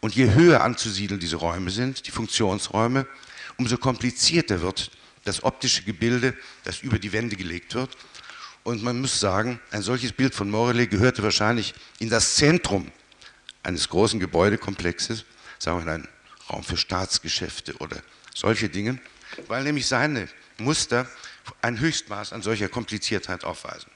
[0.00, 3.06] Und je höher anzusiedeln diese Räume sind, die Funktionsräume,
[3.56, 4.90] umso komplizierter wird
[5.24, 7.96] das optische Gebilde, das über die Wände gelegt wird.
[8.62, 12.90] Und man muss sagen, ein solches Bild von Morellet gehörte wahrscheinlich in das Zentrum
[13.62, 15.24] eines großen Gebäudekomplexes,
[15.58, 16.08] sagen wir in einen
[16.50, 17.96] Raum für Staatsgeschäfte oder
[18.34, 18.98] solche Dinge,
[19.48, 20.28] weil nämlich seine
[20.58, 21.08] Muster
[21.62, 23.90] ein Höchstmaß an solcher Kompliziertheit aufweisen.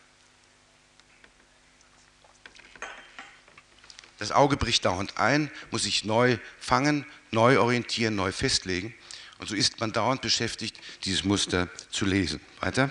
[4.19, 8.93] Das Auge bricht dauernd ein, muss sich neu fangen, neu orientieren, neu festlegen.
[9.39, 12.41] Und so ist man dauernd beschäftigt, dieses Muster zu lesen.
[12.61, 12.91] Weiter.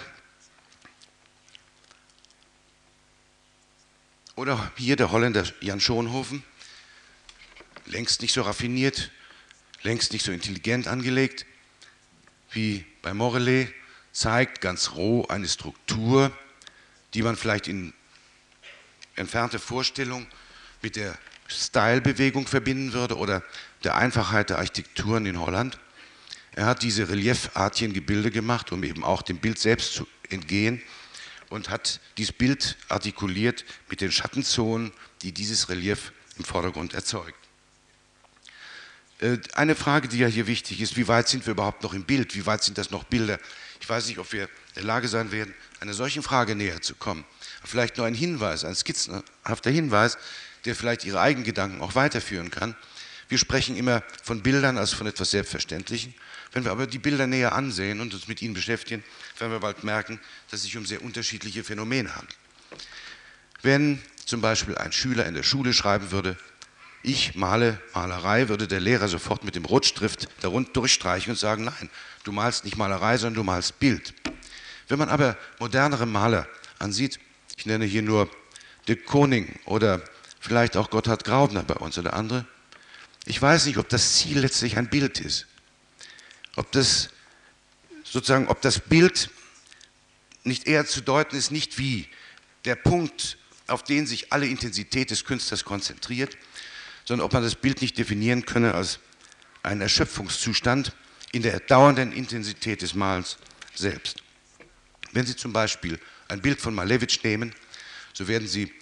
[4.38, 6.44] Oder hier der Holländer Jan Schonhofen,
[7.86, 9.12] längst nicht so raffiniert,
[9.82, 11.46] längst nicht so intelligent angelegt
[12.52, 13.74] wie bei Morellet,
[14.14, 16.32] zeigt ganz roh eine Struktur,
[17.14, 17.94] die man vielleicht in
[19.16, 20.28] entfernte Vorstellung
[20.88, 21.18] mit der
[21.48, 23.44] Stylebewegung verbinden würde oder
[23.84, 25.78] der Einfachheit der Architekturen in Holland.
[26.54, 30.82] Er hat diese reliefartigen Gebilde gemacht, um eben auch dem Bild selbst zu entgehen
[31.50, 37.38] und hat dieses Bild artikuliert mit den Schattenzonen, die dieses Relief im Vordergrund erzeugt.
[39.20, 42.06] Äh, eine Frage, die ja hier wichtig ist, wie weit sind wir überhaupt noch im
[42.06, 42.34] Bild?
[42.34, 43.40] Wie weit sind das noch Bilder?
[43.82, 46.96] Ich weiß nicht, ob wir in der Lage sein werden, einer solchen Frage näher zu
[46.96, 47.26] kommen.
[47.66, 50.18] Vielleicht nur ein Hinweis, ein skizzenhafter Hinweis
[50.66, 52.76] der vielleicht ihre eigenen Gedanken auch weiterführen kann.
[53.30, 56.14] Wir sprechen immer von Bildern als von etwas Selbstverständlichem.
[56.54, 59.04] Wenn wir aber die Bilder näher ansehen und uns mit ihnen beschäftigen,
[59.38, 62.38] werden wir bald merken, dass es sich um sehr unterschiedliche Phänomene handelt.
[63.62, 66.38] Wenn zum Beispiel ein Schüler in der Schule schreiben würde,
[67.04, 71.90] ich male Malerei, würde der Lehrer sofort mit dem Rutschstift darunter durchstreichen und sagen, nein,
[72.24, 74.14] du malst nicht Malerei, sondern du malst Bild.
[74.88, 76.48] Wenn man aber modernere Maler
[76.80, 77.20] ansieht,
[77.58, 78.30] ich nenne hier nur
[78.88, 80.02] de Koning oder
[80.40, 82.46] vielleicht auch Gotthard Graubner bei uns oder andere.
[83.26, 85.48] Ich weiß nicht, ob das Ziel letztlich ein Bild ist.
[86.56, 87.10] Ob das
[88.04, 89.30] sozusagen, ob das Bild
[90.44, 92.08] nicht eher zu deuten ist, nicht wie
[92.66, 96.38] der Punkt, auf den sich alle Intensität des Künstlers konzentriert,
[97.06, 99.00] sondern ob man das Bild nicht definieren könne als
[99.64, 100.94] einen Erschöpfungszustand
[101.32, 103.38] in der dauernden Intensität des Malens
[103.76, 104.24] selbst.
[105.12, 107.54] Wenn Sie zum Beispiel ein Bild von Malevich nehmen,
[108.14, 108.74] so werden Sie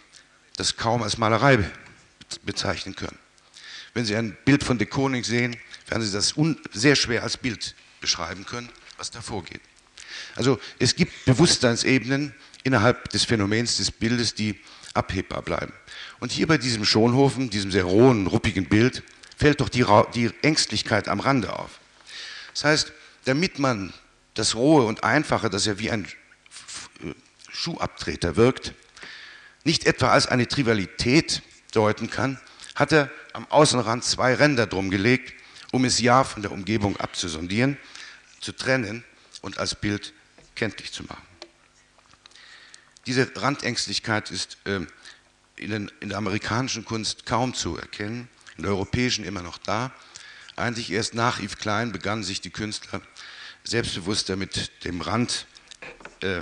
[0.58, 1.60] das kaum als Malerei
[2.44, 3.18] bezeichnen können.
[3.94, 5.56] Wenn Sie ein Bild von de Koning sehen,
[5.88, 6.36] werden Sie das
[6.74, 9.62] sehr schwer als Bild beschreiben können, was da vorgeht.
[10.36, 12.34] Also es gibt Bewusstseinsebenen
[12.64, 14.60] innerhalb des Phänomens des Bildes, die
[14.94, 15.74] abhebbar bleiben.
[16.20, 19.04] Und hier bei diesem Schonhofen, diesem sehr rohen, ruppigen Bild,
[19.38, 21.80] fällt doch die, die Ängstlichkeit am Rande auf.
[22.54, 22.94] Das heißt,
[23.26, 23.94] damit man
[24.34, 26.08] das Rohe und Einfache, das ja wie ein
[27.50, 28.74] Schuhabtreter wirkt,
[29.66, 31.42] nicht etwa als eine Trivialität
[31.74, 32.40] deuten kann,
[32.76, 35.34] hat er am Außenrand zwei Ränder drum gelegt,
[35.72, 37.78] um es ja von der Umgebung abzusondieren,
[38.40, 39.04] zu trennen
[39.42, 40.14] und als Bild
[40.56, 41.26] kenntlich zu machen.
[43.08, 44.82] Diese Randängstlichkeit ist äh,
[45.58, 49.92] in, den, in der amerikanischen Kunst kaum zu erkennen, in der europäischen immer noch da.
[50.56, 53.02] Eigentlich erst nach Yves Klein begannen sich die Künstler
[53.64, 55.48] selbstbewusster mit dem Rand
[56.22, 56.42] äh,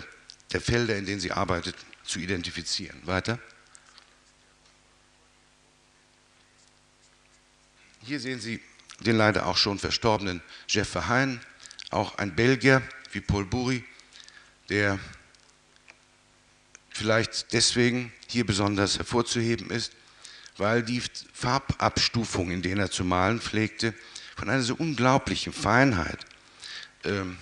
[0.51, 2.95] der Felder, in denen sie arbeiteten, zu identifizieren.
[3.05, 3.39] Weiter.
[8.03, 8.61] Hier sehen Sie
[8.99, 11.41] den leider auch schon verstorbenen Jeff Verheyen,
[11.89, 13.83] auch ein Belgier wie Paul Bury,
[14.69, 14.99] der
[16.91, 19.93] vielleicht deswegen hier besonders hervorzuheben ist,
[20.57, 21.01] weil die
[21.33, 23.95] Farbabstufung, in denen er zu malen pflegte,
[24.35, 26.19] von einer so unglaublichen Feinheit
[27.05, 27.37] ähm,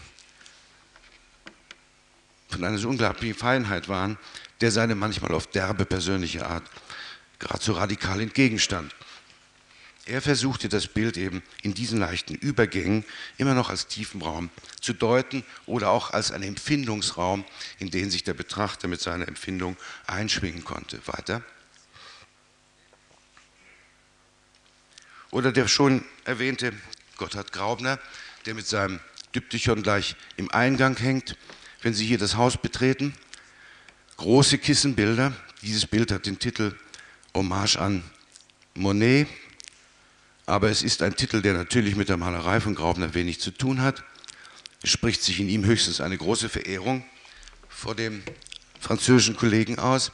[2.52, 4.18] von einer so unglaublichen Feinheit waren,
[4.62, 6.64] der seine manchmal auf derbe persönliche Art
[7.40, 8.94] geradezu radikal entgegenstand.
[10.06, 13.06] Er versuchte das Bild eben in diesen leichten Übergängen
[13.38, 14.50] immer noch als tiefen Raum
[14.80, 17.46] zu deuten oder auch als einen Empfindungsraum,
[17.78, 21.00] in den sich der Betrachter mit seiner Empfindung einschwingen konnte.
[21.06, 21.44] Weiter.
[25.30, 26.74] Oder der schon erwähnte
[27.18, 28.00] Gotthard Graubner,
[28.46, 29.00] der mit seinem
[29.36, 31.38] Diptychon gleich im Eingang hängt,
[31.84, 33.14] wenn Sie hier das Haus betreten.
[34.22, 35.34] Große Kissenbilder.
[35.64, 36.76] Dieses Bild hat den Titel
[37.34, 38.04] Hommage an
[38.76, 39.28] Monet,
[40.46, 43.82] aber es ist ein Titel, der natürlich mit der Malerei von Graubner wenig zu tun
[43.82, 44.04] hat.
[44.84, 47.04] Es spricht sich in ihm höchstens eine große Verehrung
[47.68, 48.22] vor dem
[48.80, 50.12] französischen Kollegen aus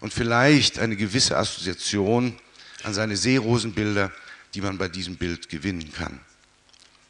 [0.00, 2.38] und vielleicht eine gewisse Assoziation
[2.82, 4.12] an seine Seerosenbilder,
[4.52, 6.20] die man bei diesem Bild gewinnen kann.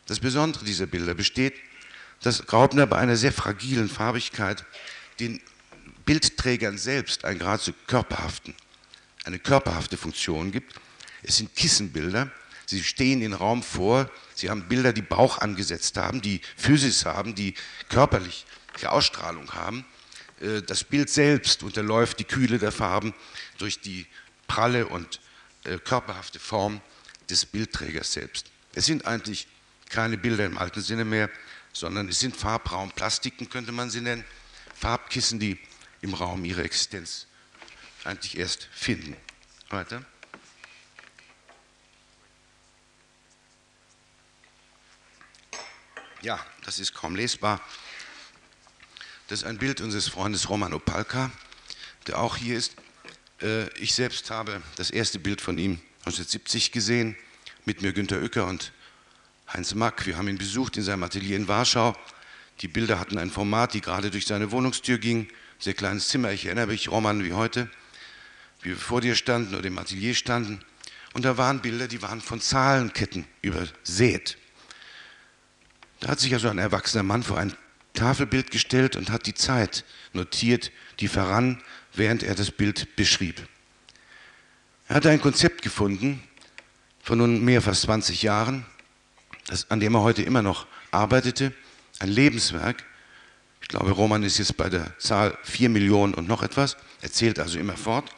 [0.07, 1.55] Das Besondere dieser Bilder besteht,
[2.23, 4.65] dass Graubner bei einer sehr fragilen Farbigkeit
[5.19, 5.41] den
[6.07, 8.55] Bildträgern selbst einen geradezu körperhaften,
[9.25, 10.75] eine körperhafte Funktion gibt.
[11.23, 12.31] Es sind Kissenbilder,
[12.65, 17.35] sie stehen in Raum vor, sie haben Bilder, die Bauch angesetzt haben, die Physis haben,
[17.35, 17.55] die
[17.89, 18.47] körperliche
[18.87, 19.85] Ausstrahlung haben.
[20.41, 23.13] Äh, das Bild selbst unterläuft die Kühle der Farben
[23.59, 24.07] durch die
[24.47, 25.21] pralle und
[25.65, 26.81] äh, körperhafte Form
[27.29, 28.47] des Bildträgers selbst.
[28.75, 29.49] Es sind eigentlich
[29.89, 31.31] keine Bilder im alten Sinne mehr,
[31.73, 34.25] sondern es sind Farbraumplastiken, könnte man sie nennen,
[34.75, 35.59] Farbkissen, die
[36.07, 37.27] im Raum ihre Existenz
[38.05, 39.17] eigentlich erst finden.
[39.69, 40.05] Weiter.
[46.23, 47.61] Ja, das ist kaum lesbar.
[49.27, 51.33] Das ist ein Bild unseres Freundes Roman Opalka,
[52.07, 52.77] der auch hier ist.
[53.43, 57.17] Äh, ich selbst habe das erste Bild von ihm 1970 gesehen,
[57.65, 58.73] mit mir Günter Uecker und
[59.53, 60.07] Heinz Mack.
[60.07, 61.97] Wir haben ihn besucht in seinem Atelier in Warschau.
[62.61, 65.29] Die Bilder hatten ein Format, die gerade durch seine Wohnungstür ging.
[65.59, 66.33] Sehr kleines Zimmer.
[66.33, 67.71] Ich erinnere mich, Roman, wie heute,
[68.63, 70.61] wie wir vor dir standen oder im Atelier standen.
[71.15, 74.37] Und da waren Bilder, die waren von Zahlenketten übersät.
[76.01, 77.55] Da hat sich also ein erwachsener Mann vor ein
[77.95, 81.63] Tafelbild gestellt und hat die Zeit notiert, die verrann,
[81.95, 83.49] während er das Bild beschrieb.
[84.89, 86.23] Er hatte ein Konzept gefunden
[87.03, 88.67] von nun mehr fast 20 Jahren,
[89.47, 91.53] das, an dem er heute immer noch arbeitete,
[91.99, 92.85] ein Lebenswerk.
[93.67, 97.41] Ich glaube, Roman ist jetzt bei der Zahl 4 Millionen und noch etwas, er zählt
[97.41, 98.09] also immer fort,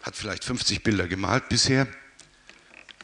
[0.00, 1.88] hat vielleicht 50 Bilder gemalt bisher.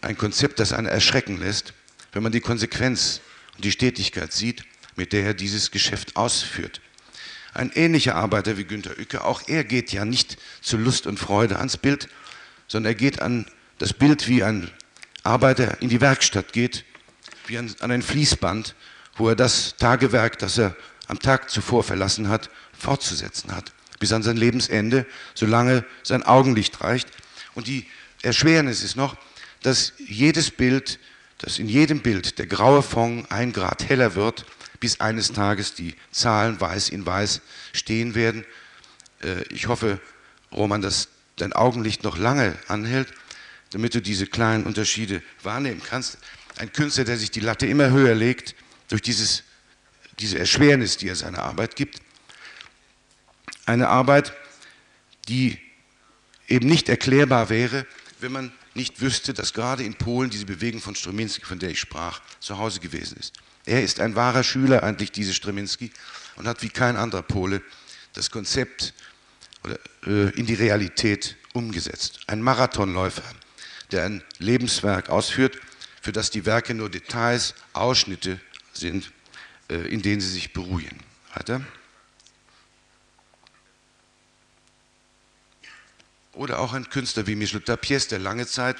[0.01, 1.75] Ein Konzept, das einen erschrecken lässt,
[2.13, 3.21] wenn man die Konsequenz
[3.57, 4.65] und die Stetigkeit sieht,
[4.95, 6.81] mit der er dieses Geschäft ausführt.
[7.53, 11.57] Ein ähnlicher Arbeiter wie Günter Uecke, auch er geht ja nicht zu Lust und Freude
[11.57, 12.09] ans Bild,
[12.69, 13.47] sondern er geht an
[13.79, 14.71] das Bild wie ein
[15.25, 16.85] Arbeiter in die Werkstatt geht
[17.49, 18.77] wie an, an ein Fließband,
[19.17, 20.77] wo er das Tagewerk, das er
[21.09, 27.09] am Tag zuvor verlassen hat, fortzusetzen hat, bis an sein Lebensende, solange sein Augenlicht reicht.
[27.55, 27.87] Und die
[28.23, 29.17] Erschwernis ist noch,
[29.63, 30.99] dass jedes Bild,
[31.39, 34.47] dass in jedem Bild der graue Fond ein Grad heller wird,
[34.81, 37.41] bis eines Tages die Zahlen weiß in weiß
[37.73, 38.45] stehen werden.
[39.23, 40.01] Äh, ich hoffe,
[40.53, 43.09] Roman, dass dein Augenlicht noch lange anhält,
[43.71, 46.19] damit du diese kleinen Unterschiede wahrnehmen kannst
[46.59, 48.55] ein Künstler, der sich die Latte immer höher legt
[48.89, 49.43] durch dieses,
[50.19, 52.01] diese Erschwernis, die er seiner Arbeit gibt.
[53.67, 54.33] Eine Arbeit,
[55.29, 55.59] die
[56.49, 57.87] eben nicht erklärbar wäre,
[58.21, 61.81] wenn man nicht wüsste, dass gerade in Polen diese Bewegung von Strominski, von der ich
[61.81, 63.35] sprach, zu Hause gewesen ist.
[63.67, 65.91] Er ist ein wahrer Schüler eigentlich, diese Strominski,
[66.37, 67.63] und hat wie kein anderer Pole
[68.13, 68.93] das Konzept
[69.63, 72.21] oder, äh, in die Realität umgesetzt.
[72.27, 73.23] Ein Marathonläufer,
[73.93, 75.59] der ein Lebenswerk ausführt
[76.03, 78.39] für das die Werke nur Details, Ausschnitte
[78.75, 79.11] sind,
[79.69, 80.99] in denen sie sich beruhigen.
[81.35, 81.63] Weiter.
[86.33, 88.77] Oder auch ein Künstler wie Michel Tapies, der lange Zeit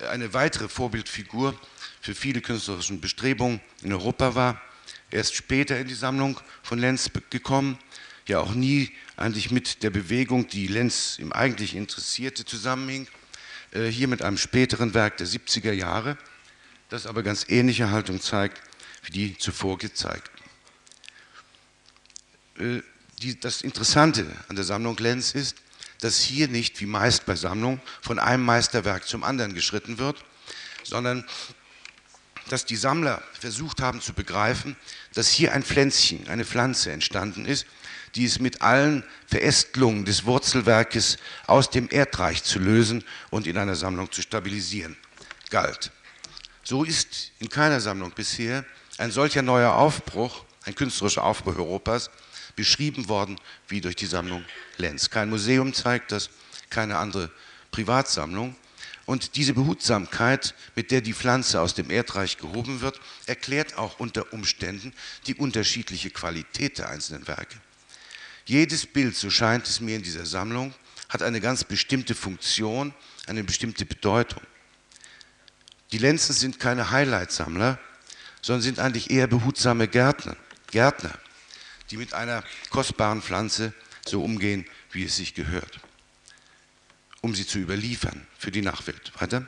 [0.00, 1.58] äh, eine weitere Vorbildfigur
[2.00, 4.60] für viele künstlerische Bestrebungen in Europa war.
[5.10, 7.78] Er ist später in die Sammlung von Lenz gekommen,
[8.26, 13.08] ja auch nie eigentlich mit der Bewegung, die Lenz im eigentlich interessierte, zusammenhing.
[13.72, 16.16] Äh, hier mit einem späteren Werk der 70er Jahre
[16.90, 18.60] das aber ganz ähnliche Haltung zeigt
[19.02, 20.42] wie die zuvor gezeigten.
[22.58, 22.82] Äh,
[23.40, 25.56] das Interessante an der Sammlung Lenz ist,
[26.00, 30.24] dass hier nicht, wie meist bei Sammlungen, von einem Meisterwerk zum anderen geschritten wird,
[30.84, 31.26] sondern
[32.48, 34.76] dass die Sammler versucht haben zu begreifen,
[35.14, 37.66] dass hier ein Pflänzchen, eine Pflanze entstanden ist,
[38.14, 43.76] die es mit allen Verästelungen des Wurzelwerkes aus dem Erdreich zu lösen und in einer
[43.76, 44.96] Sammlung zu stabilisieren
[45.50, 45.92] galt.
[46.62, 48.64] So ist in keiner Sammlung bisher
[49.00, 52.10] ein solcher neuer Aufbruch, ein künstlerischer Aufbruch Europas,
[52.54, 54.44] beschrieben worden wie durch die Sammlung
[54.76, 55.08] Lenz.
[55.08, 56.28] Kein Museum zeigt das,
[56.68, 57.30] keine andere
[57.70, 58.54] Privatsammlung.
[59.06, 64.34] Und diese Behutsamkeit, mit der die Pflanze aus dem Erdreich gehoben wird, erklärt auch unter
[64.34, 64.92] Umständen
[65.26, 67.56] die unterschiedliche Qualität der einzelnen Werke.
[68.44, 70.74] Jedes Bild, so scheint es mir in dieser Sammlung,
[71.08, 72.92] hat eine ganz bestimmte Funktion,
[73.26, 74.42] eine bestimmte Bedeutung.
[75.90, 77.78] Die Lenzen sind keine Highlight-Sammler,
[78.42, 80.36] sondern sind eigentlich eher behutsame Gärtner,
[80.70, 81.12] Gärtner,
[81.90, 83.72] die mit einer kostbaren Pflanze
[84.06, 85.80] so umgehen, wie es sich gehört,
[87.20, 89.12] um sie zu überliefern für die Nachwelt.
[89.20, 89.46] Weiter.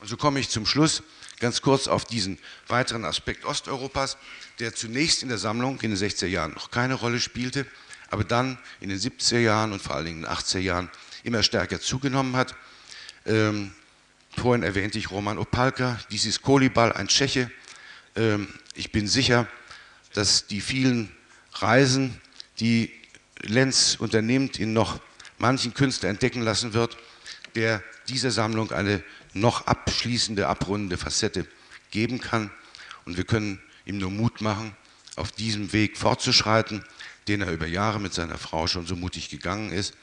[0.00, 1.02] Und so komme ich zum Schluss
[1.40, 4.16] ganz kurz auf diesen weiteren Aspekt Osteuropas,
[4.58, 7.66] der zunächst in der Sammlung in den 60er Jahren noch keine Rolle spielte,
[8.10, 10.90] aber dann in den 70er Jahren und vor allen Dingen in den 80er Jahren
[11.22, 12.54] immer stärker zugenommen hat.
[13.26, 13.74] Ähm,
[14.36, 17.50] vorhin erwähnte ich Roman Opalka, dies ist Kolibal, ein Tscheche.
[18.16, 19.46] Ähm, ich bin sicher,
[20.12, 21.10] dass die vielen
[21.52, 22.20] Reisen,
[22.60, 22.92] die
[23.40, 25.00] Lenz unternimmt, ihn noch
[25.38, 26.96] manchen Künstler entdecken lassen wird,
[27.54, 31.46] der dieser Sammlung eine noch abschließende, abrundende Facette
[31.90, 32.50] geben kann.
[33.04, 34.76] Und wir können ihm nur Mut machen,
[35.16, 36.84] auf diesem Weg fortzuschreiten
[37.28, 39.94] den er über Jahre mit seiner Frau schon so mutig gegangen ist.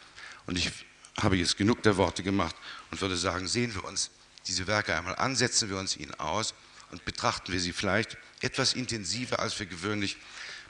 [0.45, 0.71] Und ich
[1.19, 2.55] habe jetzt genug der Worte gemacht
[2.89, 4.09] und würde sagen, sehen wir uns
[4.47, 6.53] diese Werke einmal an, setzen wir uns ihnen aus
[6.91, 10.17] und betrachten wir sie vielleicht etwas intensiver, als wir gewöhnlich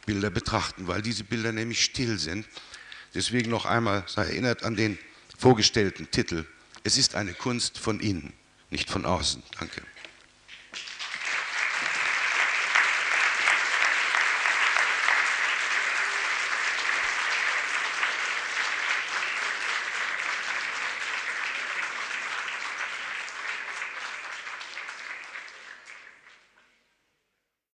[0.06, 2.48] Bilder betrachten, weil diese Bilder nämlich still sind.
[3.14, 4.98] Deswegen noch einmal sei erinnert an den
[5.38, 6.46] vorgestellten Titel.
[6.84, 8.34] Es ist eine Kunst von innen,
[8.70, 9.44] nicht von außen.
[9.60, 9.82] Danke.